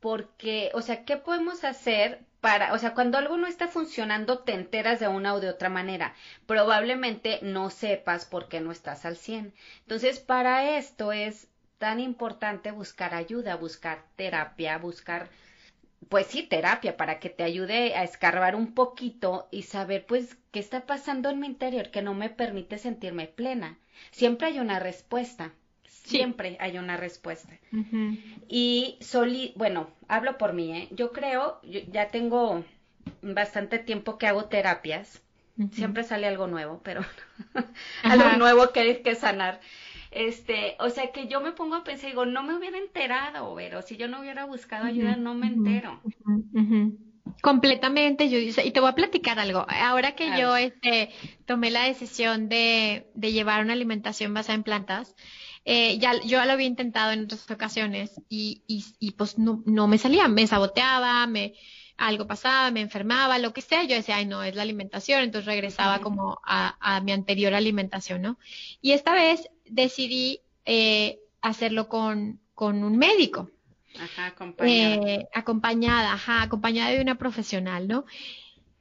[0.00, 4.54] porque, o sea, ¿qué podemos hacer para, o sea, cuando algo no está funcionando, te
[4.54, 6.14] enteras de una o de otra manera.
[6.46, 9.52] Probablemente no sepas por qué no estás al 100.
[9.82, 15.28] Entonces, para esto es tan importante buscar ayuda, buscar terapia, buscar,
[16.08, 20.58] pues sí, terapia, para que te ayude a escarbar un poquito y saber, pues, qué
[20.58, 23.78] está pasando en mi interior que no me permite sentirme plena.
[24.10, 25.52] Siempre hay una respuesta.
[25.84, 27.52] Siempre hay una respuesta.
[28.48, 30.88] Y soli bueno, hablo por mí, ¿eh?
[30.90, 32.64] Yo creo, ya tengo
[33.22, 35.22] bastante tiempo que hago terapias.
[35.72, 37.04] Siempre sale algo nuevo, pero
[38.02, 39.60] algo nuevo que hay que sanar.
[40.10, 43.80] Este, o sea que yo me pongo a pensar, digo, no me hubiera enterado, pero
[43.82, 46.00] si yo no hubiera buscado ayuda, no me entero.
[47.42, 49.64] Completamente, yo y te voy a platicar algo.
[49.68, 51.10] Ahora que yo este,
[51.46, 55.14] tomé la decisión de, de llevar una alimentación basada en plantas,
[55.64, 59.62] eh, ya, yo ya lo había intentado en otras ocasiones y, y, y pues no,
[59.66, 61.54] no, me salía, me saboteaba, me,
[62.00, 65.46] algo pasaba, me enfermaba, lo que sea, yo decía, ay, no, es la alimentación, entonces
[65.46, 68.38] regresaba como a, a, mi anterior alimentación, ¿no?
[68.80, 73.50] Y esta vez decidí eh, hacerlo con, con un médico.
[73.98, 75.06] Ajá, acompañada.
[75.06, 78.04] Eh, acompañada, ajá, acompañada de una profesional, ¿no?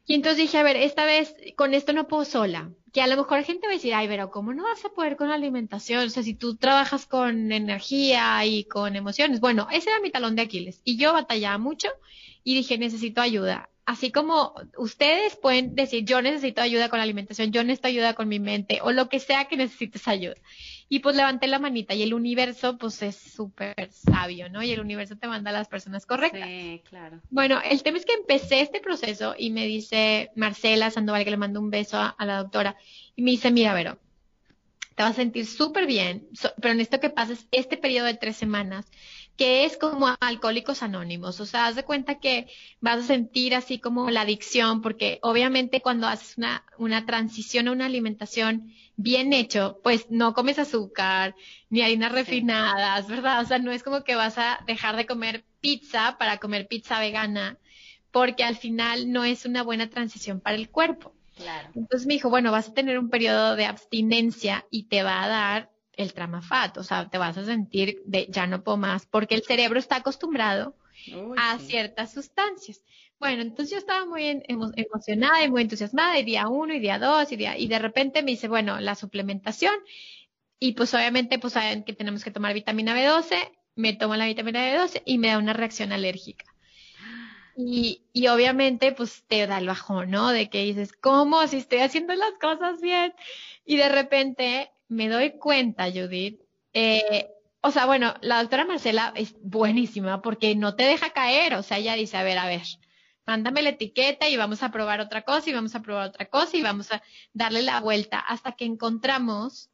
[0.05, 3.17] Y entonces dije, a ver, esta vez con esto no puedo sola que a lo
[3.17, 6.05] mejor gente va a decir, ay, pero ¿cómo no vas a poder con la alimentación?
[6.05, 9.39] O sea, si tú trabajas con energía y con emociones.
[9.39, 10.81] Bueno, ese era mi talón de Aquiles.
[10.83, 11.89] Y yo batallaba mucho
[12.43, 13.69] y dije, necesito ayuda.
[13.85, 18.27] Así como ustedes pueden decir, yo necesito ayuda con la alimentación, yo necesito ayuda con
[18.27, 20.35] mi mente, o lo que sea que necesites ayuda.
[20.89, 24.63] Y pues levanté la manita y el universo pues es súper sabio, ¿no?
[24.63, 26.49] Y el universo te manda a las personas correctas.
[26.49, 27.21] Sí, claro.
[27.29, 31.37] Bueno, el tema es que empecé este proceso y me dice Marcela Sandoval, que le
[31.37, 32.75] mando un beso a, a la doctora,
[33.15, 33.99] y me dice, mira, Vero,
[34.99, 36.27] te vas a sentir súper bien,
[36.61, 38.85] pero en esto que pases este periodo de tres semanas,
[39.39, 42.47] que es como alcohólicos anónimos, o sea, haz de cuenta que
[42.81, 47.71] vas a sentir así como la adicción, porque obviamente cuando haces una, una transición a
[47.71, 51.35] una alimentación bien hecho, pues no comes azúcar,
[51.69, 53.41] ni harinas refinadas, ¿verdad?
[53.41, 56.99] O sea, no es como que vas a dejar de comer pizza para comer pizza
[56.99, 57.57] vegana,
[58.11, 61.13] porque al final no es una buena transición para el cuerpo.
[61.37, 61.69] Claro.
[61.75, 65.29] Entonces me dijo, bueno, vas a tener un periodo de abstinencia y te va a
[65.29, 69.35] dar el tramafat, o sea, te vas a sentir de ya no puedo más, porque
[69.35, 70.73] el cerebro está acostumbrado
[71.13, 71.65] Uy, a sí.
[71.67, 72.81] ciertas sustancias.
[73.19, 76.99] Bueno, entonces yo estaba muy emo emocionada y muy entusiasmada, y día uno, y día
[76.99, 79.75] dos, y, día, y de repente me dice, bueno, la suplementación,
[80.57, 83.35] y pues obviamente pues saben que tenemos que tomar vitamina B12,
[83.75, 86.45] me tomo la vitamina B12 y me da una reacción alérgica.
[87.57, 90.29] Y, y, obviamente, pues te da el bajón, ¿no?
[90.29, 91.45] De que dices, ¿cómo?
[91.45, 93.13] Si estoy haciendo las cosas bien.
[93.65, 96.41] Y de repente me doy cuenta, Judith.
[96.73, 97.29] Eh,
[97.61, 101.53] o sea, bueno, la doctora Marcela es buenísima porque no te deja caer.
[101.55, 102.63] O sea, ella dice, a ver, a ver,
[103.25, 106.57] mándame la etiqueta y vamos a probar otra cosa y vamos a probar otra cosa
[106.57, 107.01] y vamos a
[107.33, 109.69] darle la vuelta hasta que encontramos,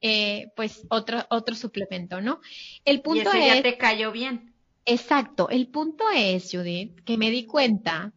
[0.00, 2.40] eh, pues, otro, otro suplemento, ¿no?
[2.84, 3.54] El punto y ese es.
[3.54, 4.54] ya te cayó bien.
[4.84, 5.48] Exacto.
[5.48, 8.12] El punto es, Judith, que me di cuenta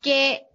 [0.00, 0.46] que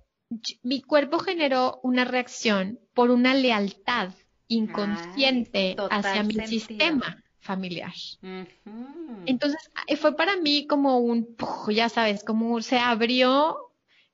[0.63, 4.13] mi cuerpo generó una reacción por una lealtad
[4.47, 6.47] inconsciente Ay, hacia mi sentido.
[6.47, 7.93] sistema familiar.
[8.21, 9.23] Uh -huh.
[9.25, 9.59] Entonces,
[9.99, 11.35] fue para mí como un,
[11.69, 13.57] ya sabes, como se abrió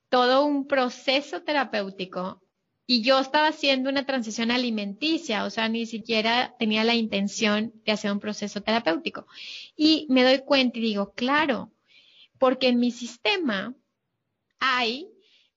[0.10, 2.42] todo un proceso terapéutico
[2.86, 7.94] y yo estaba haciendo una transición alimenticia, o sea, ni siquiera tenía la intención de
[7.94, 9.28] hacer un proceso terapéutico.
[9.78, 11.72] Y me doy cuenta y digo, claro,
[12.38, 13.74] porque en mi sistema
[14.60, 15.08] hay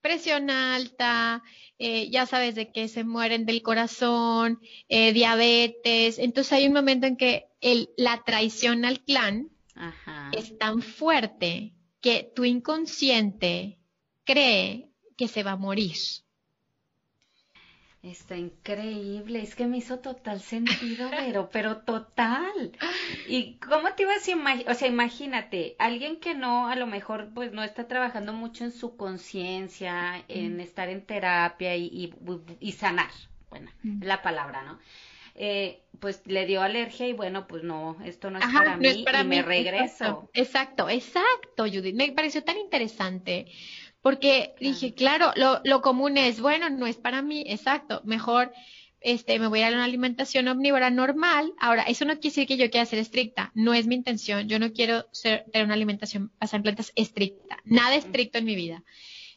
[0.05, 1.43] presión alta,
[1.79, 7.07] eh, ya sabes de que se mueren del corazón, eh, diabetes, entonces hay un momento
[7.07, 10.31] en que el, la traición al clan Ajá.
[10.35, 13.79] es tan fuerte que tu inconsciente
[14.25, 15.97] cree que se va a morir.
[18.05, 22.73] Está increíble, es que me hizo total sentido, pero, pero total.
[23.27, 24.73] ¿Y cómo te ibas a imaginar?
[24.73, 28.73] O sea, imagínate, alguien que no, a lo mejor, pues no está trabajando mucho en
[28.73, 32.15] su conciencia, en estar en terapia y, y,
[32.61, 33.11] y sanar,
[33.49, 34.03] bueno, mm.
[34.03, 34.79] la palabra, ¿no?
[35.35, 39.25] eh, pues le dio alergia y bueno, pues no, esto no es para mí y
[39.25, 40.29] me regreso.
[40.33, 41.95] Exacto, exacto, Judith.
[41.95, 43.47] Me pareció tan interesante
[44.05, 48.53] porque dije, claro, lo, lo común es, bueno, no es para mí, exacto, mejor
[49.01, 51.55] este, me voy a dar una alimentación omnívora normal.
[51.59, 54.47] Ahora, eso no quiere decir que yo quiera ser estricta, no es mi intención.
[54.47, 58.55] Yo no quiero ser, tener una alimentación basada en plantas estricta, nada estricto en mi
[58.55, 58.85] vida.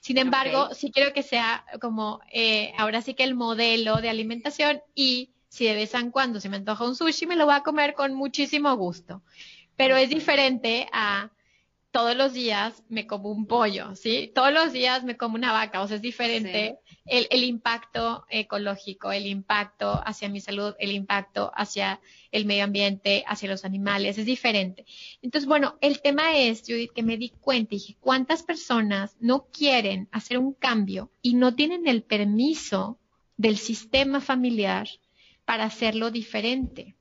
[0.01, 4.81] Sin embargo, sí quiero que sea como, eh, ahora sí que el modelo de alimentación
[4.93, 7.63] y si de vez en cuando se me antoja un sushi, me lo voy a
[7.63, 9.23] comer con muchísimo gusto.
[9.77, 11.31] Pero es diferente a
[11.91, 14.31] todos los días me como un pollo, ¿sí?
[14.35, 19.25] Todos los días me como una vaca, o sea, es diferente el, impacto ecológico, el
[19.25, 21.99] impacto hacia mi salud, el impacto hacia
[22.31, 24.85] el medio ambiente, hacia los animales, es diferente.
[25.21, 29.45] Entonces, bueno, el tema es, Judith, que me di cuenta y dije, ¿cuántas personas no
[29.45, 32.99] quieren hacer un cambio y no tienen el permiso
[33.37, 34.87] del sistema familiar
[35.45, 36.95] para hacerlo diferente?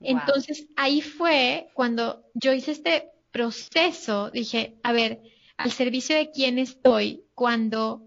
[0.00, 5.20] Entonces, ahí fue cuando yo hice este proceso dije, a ver,
[5.56, 8.02] al servicio de quién estoy cuando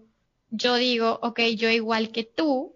[0.50, 2.74] yo digo, ok, yo igual que tú,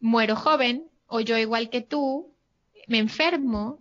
[0.00, 2.34] muero joven, o yo igual que tú,
[2.86, 3.80] me enfermo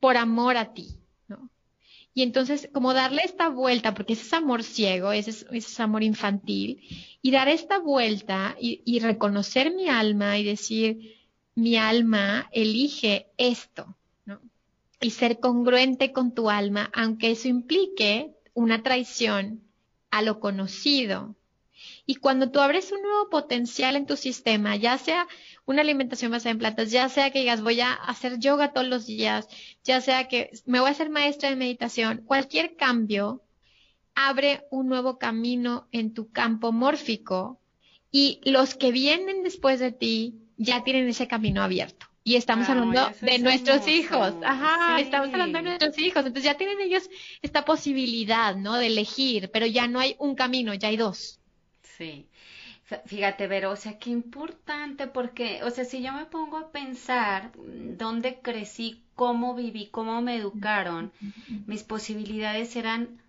[0.00, 0.88] por amor a ti,
[1.28, 1.50] ¿no?
[2.14, 6.80] Y entonces, como darle esta vuelta, porque ese es amor ciego, ese es, amor infantil,
[7.22, 11.16] y dar esta vuelta y, y reconocer mi alma y decir,
[11.54, 13.96] mi alma elige esto,
[15.00, 19.62] y ser congruente con tu alma, aunque eso implique una traición
[20.10, 21.36] a lo conocido.
[22.04, 25.26] Y cuando tú abres un nuevo potencial en tu sistema, ya sea
[25.64, 29.06] una alimentación basada en plantas, ya sea que digas voy a hacer yoga todos los
[29.06, 29.48] días,
[29.84, 33.42] ya sea que me voy a hacer maestra de meditación, cualquier cambio
[34.14, 37.60] abre un nuevo camino en tu campo mórfico
[38.10, 42.09] y los que vienen después de ti ya tienen ese camino abierto.
[42.30, 44.34] Y estamos hablando de nuestros hijos.
[44.44, 46.24] Ajá, estamos hablando de nuestros hijos.
[46.24, 47.10] Entonces ya tienen ellos
[47.42, 48.76] esta posibilidad, ¿no?
[48.76, 51.40] De elegir, pero ya no hay un camino, ya hay dos.
[51.82, 52.28] Sí.
[53.06, 57.50] Fíjate, Vero, o sea, qué importante porque, o sea, si yo me pongo a pensar
[57.56, 61.10] dónde crecí, cómo viví, cómo me educaron,
[61.66, 63.20] mis posibilidades eran,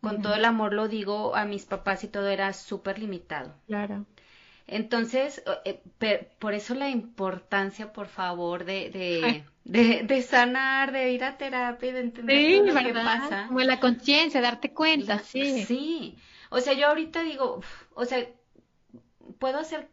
[0.00, 3.54] con todo el amor lo digo, a mis papás y todo era súper limitado.
[3.68, 4.06] Claro.
[4.72, 5.80] Entonces, eh,
[6.38, 12.00] por eso la importancia, por favor, de, de, de, sanar, de ir a terapia, de
[12.00, 13.46] entender lo que pasa.
[13.48, 15.64] Como la conciencia, darte cuenta, sí.
[15.64, 16.16] Sí.
[16.50, 17.60] O sea, yo ahorita digo,
[17.94, 18.24] o sea,
[19.40, 19.88] puedo hacer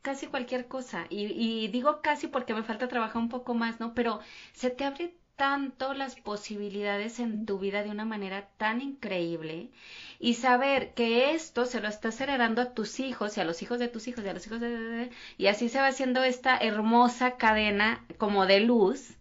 [0.00, 1.06] casi cualquier cosa.
[1.10, 3.94] Y, y digo casi porque me falta trabajar un poco más, ¿no?
[3.94, 4.20] Pero
[4.54, 9.70] se te abre tanto las posibilidades en tu vida de una manera tan increíble
[10.18, 13.78] y saber que esto se lo estás heredando a tus hijos y a los hijos
[13.78, 15.10] de tus hijos y a los hijos de...
[15.38, 19.16] y así se va haciendo esta hermosa cadena como de luz,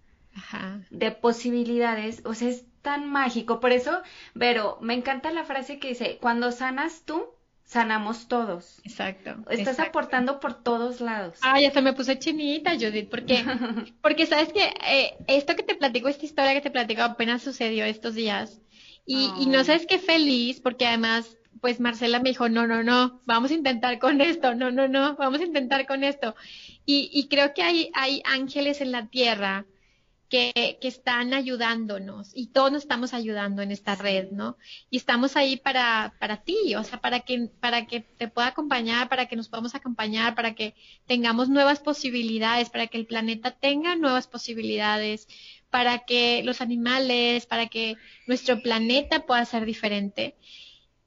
[0.89, 3.59] de posibilidades, o sea, es tan mágico.
[3.59, 4.01] Por eso,
[4.33, 7.25] Vero, me encanta la frase que dice, cuando sanas tú,
[7.71, 8.81] sanamos todos.
[8.83, 9.33] Exacto.
[9.49, 11.39] Estás aportando por todos lados.
[11.41, 13.45] Ay, hasta me puse chinita, Judith, porque,
[14.01, 17.85] porque sabes que eh, esto que te platico, esta historia que te platico apenas sucedió
[17.85, 18.59] estos días.
[19.05, 23.51] Y, no sabes qué feliz, porque además, pues Marcela me dijo, no, no, no, vamos
[23.51, 26.35] a intentar con esto, no, no, no, vamos a intentar con esto.
[26.85, 29.65] Y, y creo que hay, hay ángeles en la tierra
[30.31, 34.57] que, que, están ayudándonos y todos nos estamos ayudando en esta red, ¿no?
[34.89, 39.09] Y estamos ahí para, para ti, o sea, para que, para que te pueda acompañar,
[39.09, 40.73] para que nos podamos acompañar, para que
[41.05, 45.27] tengamos nuevas posibilidades, para que el planeta tenga nuevas posibilidades,
[45.69, 50.37] para que los animales, para que nuestro planeta pueda ser diferente.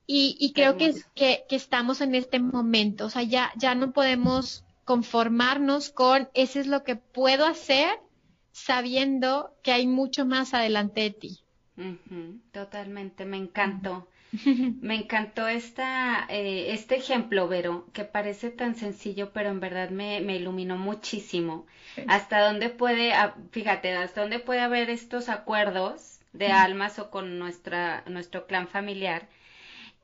[0.07, 4.65] Y, creo que, que, que, estamos en este momento, o sea, ya, ya no podemos
[4.85, 7.89] conformarnos con, ese es lo que puedo hacer,
[8.55, 11.41] sabiendo que hay mucho más adelante de ti.
[12.53, 14.09] totalmente, me encantó.
[14.81, 20.21] Me encantó esta, eh, este ejemplo, Vero, que parece tan sencillo, pero en verdad me,
[20.21, 21.67] me iluminó muchísimo.
[22.09, 27.39] Hasta dónde puede, ah, fíjate, hasta dónde puede haber estos acuerdos de almas o con
[27.39, 29.29] nuestra, nuestro clan familiar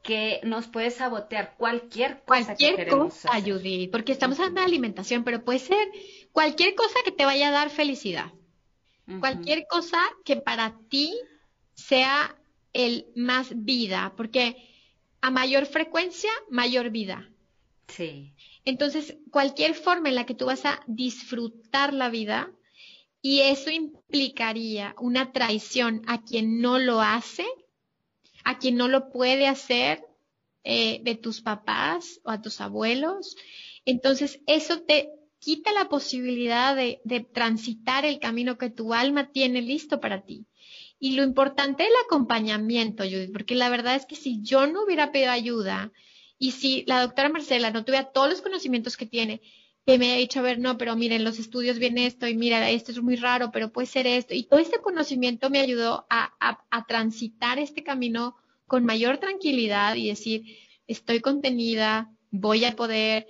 [0.03, 5.25] que nos puede sabotear cualquier cosa cualquier que cosa, Judith, porque estamos hablando de alimentación,
[5.25, 5.89] pero puede ser
[6.33, 8.33] cualquier cosa que te vaya a dar felicidad.
[9.19, 11.13] Cualquier cosa que para ti
[11.75, 12.37] sea
[12.73, 14.57] el más vida, porque
[15.21, 17.29] a mayor frecuencia, mayor vida.
[17.89, 18.33] Sí.
[18.65, 22.53] Entonces, cualquier forma en la que tú vas a disfrutar la vida,
[23.23, 27.47] y eso implicaría una traición a quien no lo hace,
[28.45, 30.05] a quien no lo puede hacer,
[30.63, 33.37] eh, de tus papás o a tus abuelos.
[33.87, 37.01] Entonces, eso te, quita la posibilidad de,
[37.32, 40.47] transitar el camino que tu alma tiene listo para ti.
[41.01, 44.84] Y lo importante es el acompañamiento, Judith, porque la verdad es que si yo no
[44.84, 45.93] hubiera pedido ayuda
[46.38, 49.41] y si la doctora Marcela no tuviera todos los conocimientos que tiene,
[49.86, 52.68] que me haya dicho, a ver, no, pero miren, los estudios viene esto y mira,
[52.68, 54.34] esto es muy raro, pero puede ser esto.
[54.34, 56.34] Y todo ese conocimiento me ayudó a,
[56.70, 58.36] a transitar este camino
[58.66, 60.45] con mayor tranquilidad y decir,
[60.86, 63.26] estoy contenida, voy a poder,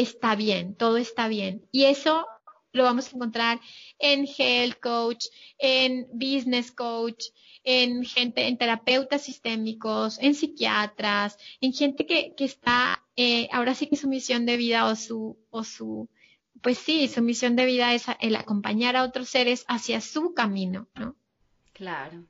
[0.00, 1.66] está bien, todo está bien.
[1.72, 2.26] Y eso
[2.72, 3.60] lo vamos a encontrar
[3.98, 5.26] en health coach,
[5.58, 7.26] en business coach,
[7.64, 13.88] en gente, en terapeutas sistémicos, en psiquiatras, en gente que, que está, eh, ahora sí
[13.88, 16.08] que su misión de vida o su, o su,
[16.62, 20.86] pues sí, su misión de vida es el acompañar a otros seres hacia su camino,
[20.94, 21.16] ¿no?
[21.72, 22.24] Claro.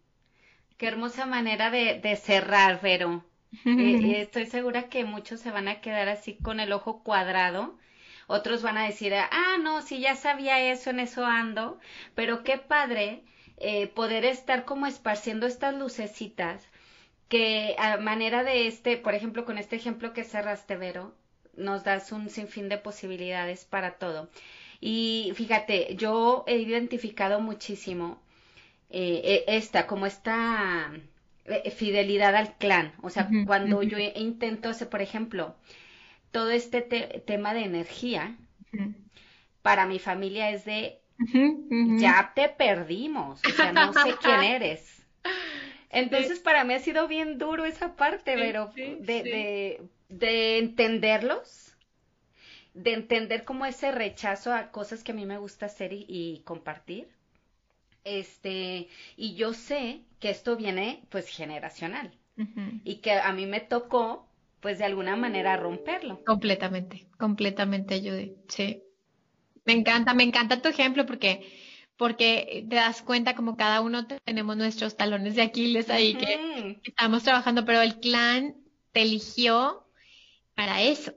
[0.78, 3.24] Qué hermosa manera de, de cerrar, Vero.
[3.64, 7.76] Eh, estoy segura que muchos se van a quedar así con el ojo cuadrado
[8.26, 11.78] otros van a decir, ah, no, si ya sabía eso, en eso ando,
[12.14, 13.22] pero qué padre
[13.58, 16.68] eh, poder estar como esparciendo estas lucecitas
[17.28, 21.14] que a manera de este, por ejemplo, con este ejemplo que cerraste, Vero,
[21.56, 24.28] nos das un sinfín de posibilidades para todo.
[24.80, 28.20] Y fíjate, yo he identificado muchísimo
[28.90, 30.92] eh, e, esta, como esta
[31.74, 32.92] fidelidad al clan.
[33.02, 35.56] O sea, cuando yo intento, por ejemplo,
[36.30, 38.36] todo este tema de energía,
[39.62, 41.00] para mi familia es de,
[41.98, 45.02] ya te perdimos, o sea, no sé quién eres.
[45.90, 51.74] Entonces, para mí ha sido bien duro esa parte, pero de, de, de entenderlos,
[52.74, 57.08] de entender como ese rechazo a cosas que a mí me gusta hacer y, compartir.
[58.04, 62.12] Este, y yo sé que esto viene pues generacional
[62.84, 64.28] y que a mí me tocó
[64.60, 66.22] pues de alguna manera romperlo.
[66.24, 68.34] Completamente, completamente, Judy.
[68.48, 68.82] Sí.
[69.64, 71.48] Me encanta, me encanta tu ejemplo porque,
[71.96, 77.22] porque te das cuenta como cada uno tenemos nuestros talones de Aquiles ahí que estamos
[77.22, 78.56] trabajando, pero el clan
[78.92, 79.86] te eligió
[80.54, 81.12] para eso.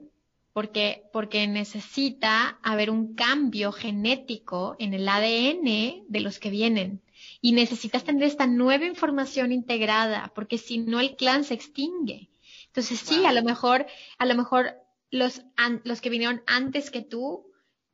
[0.52, 7.00] Porque, porque necesita haber un cambio genético en el ADN de los que vienen.
[7.40, 12.28] Y necesitas tener esta nueva información integrada, porque si no el clan se extingue.
[12.66, 13.86] Entonces sí, a lo mejor,
[14.18, 14.74] a lo mejor
[15.10, 15.42] los,
[15.84, 17.46] los que vinieron antes que tú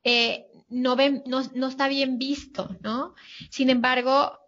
[0.05, 3.15] eh, no ven, no, no está bien visto, ¿no?
[3.51, 4.39] Sin embargo,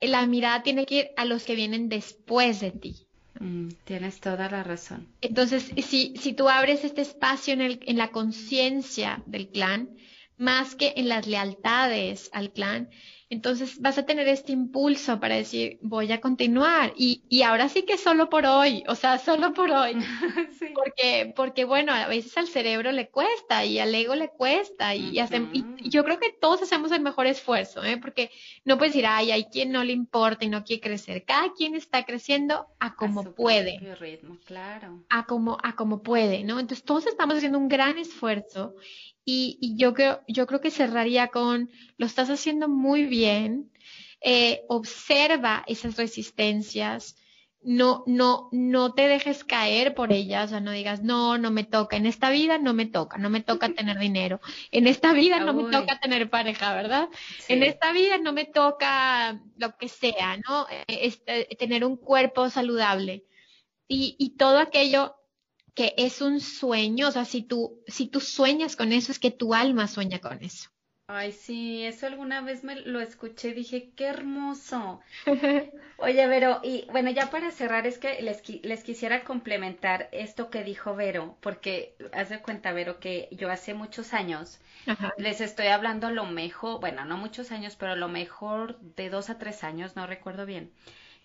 [0.00, 3.06] la mirada tiene que ir a los que vienen después de ti.
[3.38, 5.08] Mm, tienes toda la razón.
[5.20, 9.96] Entonces, si, si tú abres este espacio en, el, en la conciencia del clan,
[10.36, 12.90] más que en las lealtades al clan,
[13.28, 16.92] entonces vas a tener este impulso para decir, voy a continuar.
[16.96, 19.96] Y, y ahora sí que solo por hoy, o sea, solo por hoy.
[20.74, 24.94] Porque, porque bueno, a veces al cerebro le cuesta y al ego le cuesta.
[24.94, 27.96] Y, y, yo creo que todos hacemos el mejor esfuerzo, ¿eh?
[27.96, 28.30] porque
[28.64, 31.24] no puedes decir, ay, hay quien no le importa y no quiere crecer.
[31.24, 33.78] Cada quien está creciendo a como puede.
[33.98, 35.02] Ritmo, claro.
[35.08, 36.60] A como, a como puede, ¿no?
[36.60, 38.74] Entonces todos estamos haciendo un gran esfuerzo
[39.28, 41.68] y, yo, creo, yo creo que cerraría con,
[41.98, 43.72] lo estás haciendo muy bien,
[44.20, 47.16] eh, observa esas resistencias,
[47.60, 51.64] no, no, no te dejes caer por ellas, o sea, no digas, no, no me
[51.64, 55.40] toca, en esta vida no me toca, no me toca tener dinero, en esta vida
[55.40, 57.08] no me toca tener pareja, ¿verdad?
[57.48, 60.68] En esta vida no me toca lo que sea, ¿no?
[60.70, 63.24] Eh, este, tener un cuerpo saludable.
[63.88, 65.16] Y, y todo aquello
[65.76, 69.30] que es un sueño, o sea, si tú, si tú sueñas con eso, es que
[69.30, 70.70] tu alma sueña con eso.
[71.08, 75.00] Ay, sí, eso alguna vez me lo escuché, dije, qué hermoso.
[75.98, 80.64] Oye, Vero, y bueno, ya para cerrar, es que les, les quisiera complementar esto que
[80.64, 84.58] dijo Vero, porque haz de cuenta, Vero, que yo hace muchos años
[85.18, 89.10] les estoy hablando a lo mejor, bueno, no muchos años, pero a lo mejor de
[89.10, 90.72] dos a tres años, no recuerdo bien,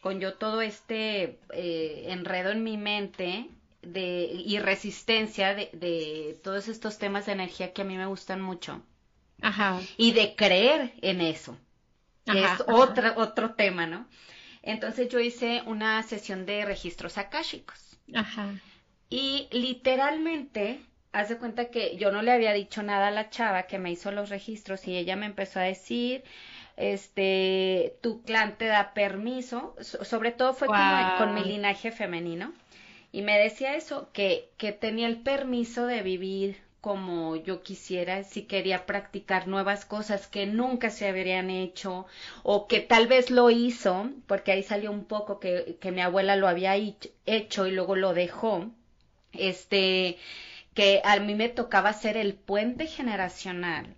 [0.02, 3.50] con yo todo este eh, enredo en mi mente
[3.82, 8.42] de, y resistencia de, de, todos estos temas de energía que a mí me gustan
[8.42, 8.82] mucho.
[9.42, 9.80] Ajá.
[9.98, 11.58] Y de creer en eso.
[12.26, 14.08] Que es otro, otro tema, ¿no?
[14.62, 17.98] Entonces yo hice una sesión de registros akáshicos.
[18.14, 18.54] Ajá.
[19.10, 20.80] Y literalmente,
[21.12, 23.92] haz de cuenta que yo no le había dicho nada a la chava que me
[23.92, 26.24] hizo los registros y ella me empezó a decir,
[26.78, 32.54] este, tu clan te da permiso, sobre todo fue con mi linaje femenino,
[33.12, 38.44] y me decía eso, que, que tenía el permiso de vivir como yo quisiera, si
[38.44, 42.08] quería practicar nuevas cosas que nunca se habrían hecho
[42.44, 46.36] o que tal vez lo hizo, porque ahí salió un poco que, que mi abuela
[46.36, 46.76] lo había
[47.26, 48.72] hecho y luego lo dejó,
[49.34, 50.18] este,
[50.74, 53.96] que a mí me tocaba ser el puente generacional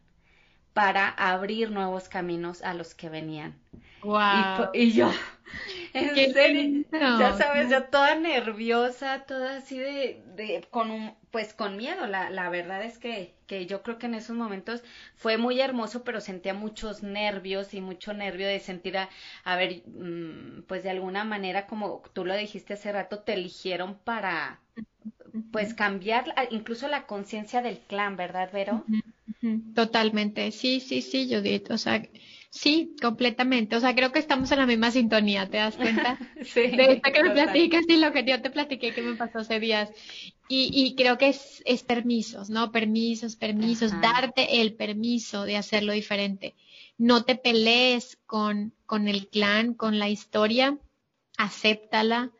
[0.73, 3.55] para abrir nuevos caminos a los que venían.
[4.03, 4.71] Wow.
[4.73, 5.09] Y, yo,
[5.93, 11.77] en serio, ya sabes, yo toda nerviosa, toda así de, de con un, pues con
[11.77, 12.05] miedo.
[12.07, 14.83] La, la verdad es que, que yo creo que en esos momentos
[15.15, 19.09] fue muy hermoso, pero sentía muchos nervios y mucho nervio de sentir a,
[19.45, 23.97] a ver, mm, pues de alguna manera, como tú lo dijiste hace rato, te eligieron
[23.99, 24.59] para,
[25.51, 28.85] pues cambiar incluso la conciencia del clan, ¿verdad, Vero?
[29.73, 32.07] Totalmente, sí, sí, sí, Judith, o sea,
[32.49, 36.17] sí, completamente, o sea, creo que estamos en la misma sintonía, ¿te das cuenta?
[36.43, 36.67] sí.
[36.67, 39.59] De esto que me platicas y lo que yo te platiqué que me pasó hace
[39.59, 39.89] días.
[40.47, 42.71] Y, y creo que es, es, permisos, ¿no?
[42.71, 46.53] Permisos, permisos, darte el permiso de hacerlo diferente.
[46.97, 50.77] No te pelees con, con el clan, con la historia,
[51.37, 52.31] acéptala,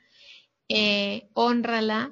[0.70, 2.12] eh, honrala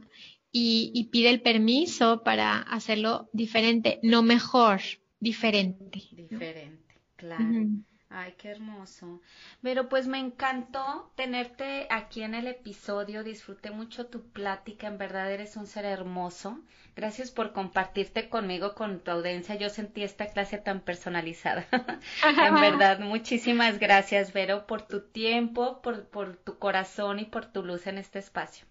[0.51, 4.81] y, pide el permiso para hacerlo diferente, no mejor,
[5.19, 6.01] diferente.
[6.11, 7.67] Diferente, claro.
[8.13, 9.21] Ay, qué hermoso.
[9.61, 13.23] Pero pues me encantó tenerte aquí en el episodio.
[13.23, 14.87] Disfruté mucho tu plática.
[14.87, 16.59] En verdad eres un ser hermoso.
[16.93, 19.55] Gracias por compartirte conmigo, con tu audiencia.
[19.55, 21.65] Yo sentí esta clase tan personalizada.
[22.45, 27.63] en verdad, muchísimas gracias, Vero, por tu tiempo, por, por tu corazón y por tu
[27.63, 28.65] luz en este espacio.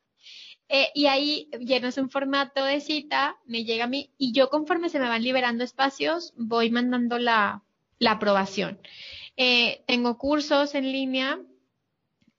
[0.69, 4.89] Eh, y ahí llenas un formato de cita, me llega a mí, y yo conforme
[4.89, 7.63] se me van liberando espacios, voy mandando la,
[8.05, 8.81] aprobación.
[9.37, 11.39] Eh, tengo cursos en línea,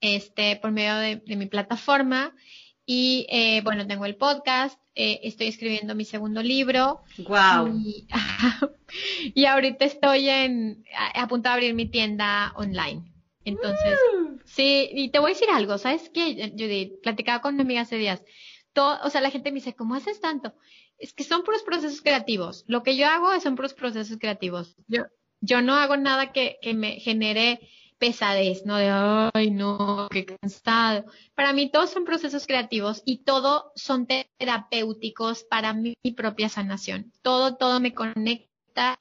[0.00, 2.34] este, por medio de, mi plataforma,
[2.84, 7.02] y eh, bueno, tengo el podcast, eh, estoy escribiendo mi segundo libro.
[7.18, 7.72] Wow.
[9.34, 10.82] Y, ahorita estoy en,
[11.14, 13.12] a, punto de abrir mi tienda online.
[13.44, 13.98] Entonces,
[14.46, 16.94] sí, y te voy a decir algo, ¿sabes qué, Judith?
[17.02, 18.24] Platicaba con mi amiga hace días.
[18.72, 20.54] Todo, o sea, la gente me dice, ¿cómo haces tanto?
[20.96, 22.64] Es que son puros procesos creativos.
[22.66, 24.74] Lo que yo hago son puros procesos creativos.
[24.86, 25.02] Yo,
[25.42, 27.60] yo no hago nada que, que me genere
[27.98, 28.76] pesadez, ¿no?
[28.76, 28.88] De,
[29.34, 31.04] ay, no, qué cansado.
[31.34, 37.12] Para mí todos son procesos creativos y todo son terapéuticos para mi, propia sanación.
[37.22, 38.96] Todo, todo me conecta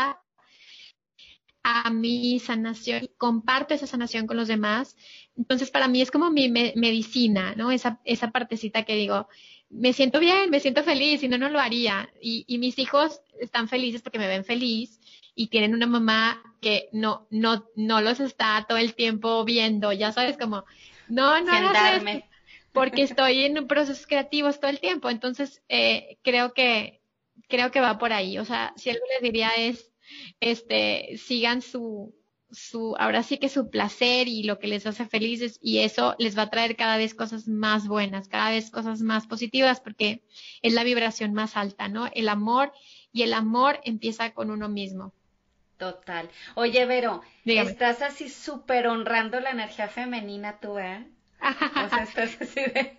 [1.64, 4.96] a mi sanación y comparto esa sanación con los demás.
[5.36, 7.72] Entonces, para mí es como mi medicina, ¿no?
[7.72, 9.28] Esa, esa partecita que digo,
[9.70, 12.10] me siento bien, me siento feliz, si no, no lo haría.
[12.22, 15.00] Y, y mis hijos están felices porque me ven feliz
[15.38, 20.12] y tienen una mamá que no, no, no los está todo el tiempo viendo, ya
[20.12, 20.66] sabes, como,
[21.08, 21.52] no, no
[22.74, 27.02] porque estoy en procesos creativos todo el tiempo, entonces eh, creo que,
[27.48, 29.92] creo que va por ahí, o sea, si algo les diría es,
[30.40, 32.16] este, sigan su,
[32.50, 36.36] su, ahora sí que su placer y lo que les hace felices y eso les
[36.36, 40.24] va a traer cada vez cosas más buenas, cada vez cosas más positivas porque
[40.64, 42.10] es la vibración más alta, ¿no?
[42.16, 42.72] El amor
[43.12, 45.14] y el amor empieza con uno mismo.
[45.78, 46.30] Total.
[46.56, 51.08] Oye, Vero, estás así súper honrando la energía femenina tú, ¿eh?
[51.40, 52.98] O sea, estás así de...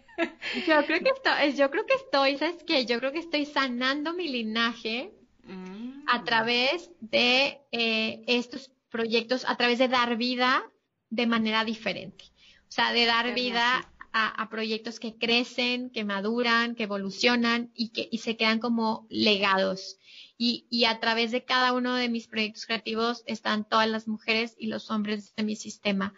[0.66, 2.86] yo creo que estoy, yo creo que estoy, ¿sabes qué?
[2.86, 5.12] Yo creo que estoy sanando mi linaje
[5.42, 6.04] mm.
[6.06, 10.62] a través de eh, estos proyectos, a través de dar vida
[11.10, 12.26] de manera diferente.
[12.68, 17.88] O sea, de dar vida a, a, proyectos que crecen, que maduran, que evolucionan y
[17.88, 19.98] que y se quedan como legados
[20.38, 24.68] y, a través de cada uno de mis proyectos creativos están todas las mujeres y
[24.68, 26.14] los hombres de mi sistema.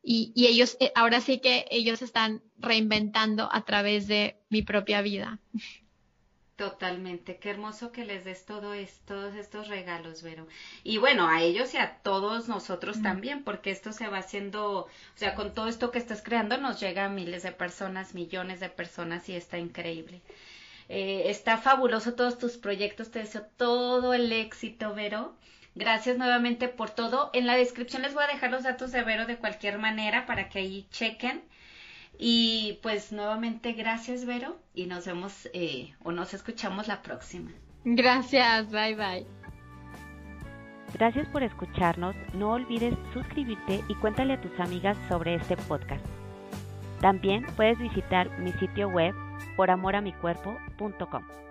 [0.00, 5.40] Y, ellos, eh, ahora sí que ellos están reinventando a través de mi propia vida.
[6.54, 10.48] Totalmente, qué hermoso que les des todo es, todos estos regalos, Vero.
[10.82, 14.88] Y bueno, a ellos y a todos nosotros también, porque esto se va haciendo, o
[15.14, 18.70] sea, con todo esto que estás creando nos llega a miles de personas, millones de
[18.70, 20.20] personas y está increíble.
[20.88, 25.34] Eh, está fabuloso todos tus proyectos, te deseo todo el éxito, Vero.
[25.74, 27.30] Gracias nuevamente por todo.
[27.34, 30.48] En la descripción les voy a dejar los datos de Vero de cualquier manera para
[30.48, 31.42] que ahí chequen.
[32.18, 37.52] Y pues nuevamente gracias, Vero, y nos vemos eh, o nos escuchamos la próxima.
[37.84, 39.26] Gracias, bye bye.
[40.94, 42.16] Gracias por escucharnos.
[42.34, 46.04] No olvides suscribirte y cuéntale a tus amigas sobre este podcast.
[47.00, 49.14] También puedes visitar mi sitio web
[49.58, 51.47] poramoramicuerpo.com.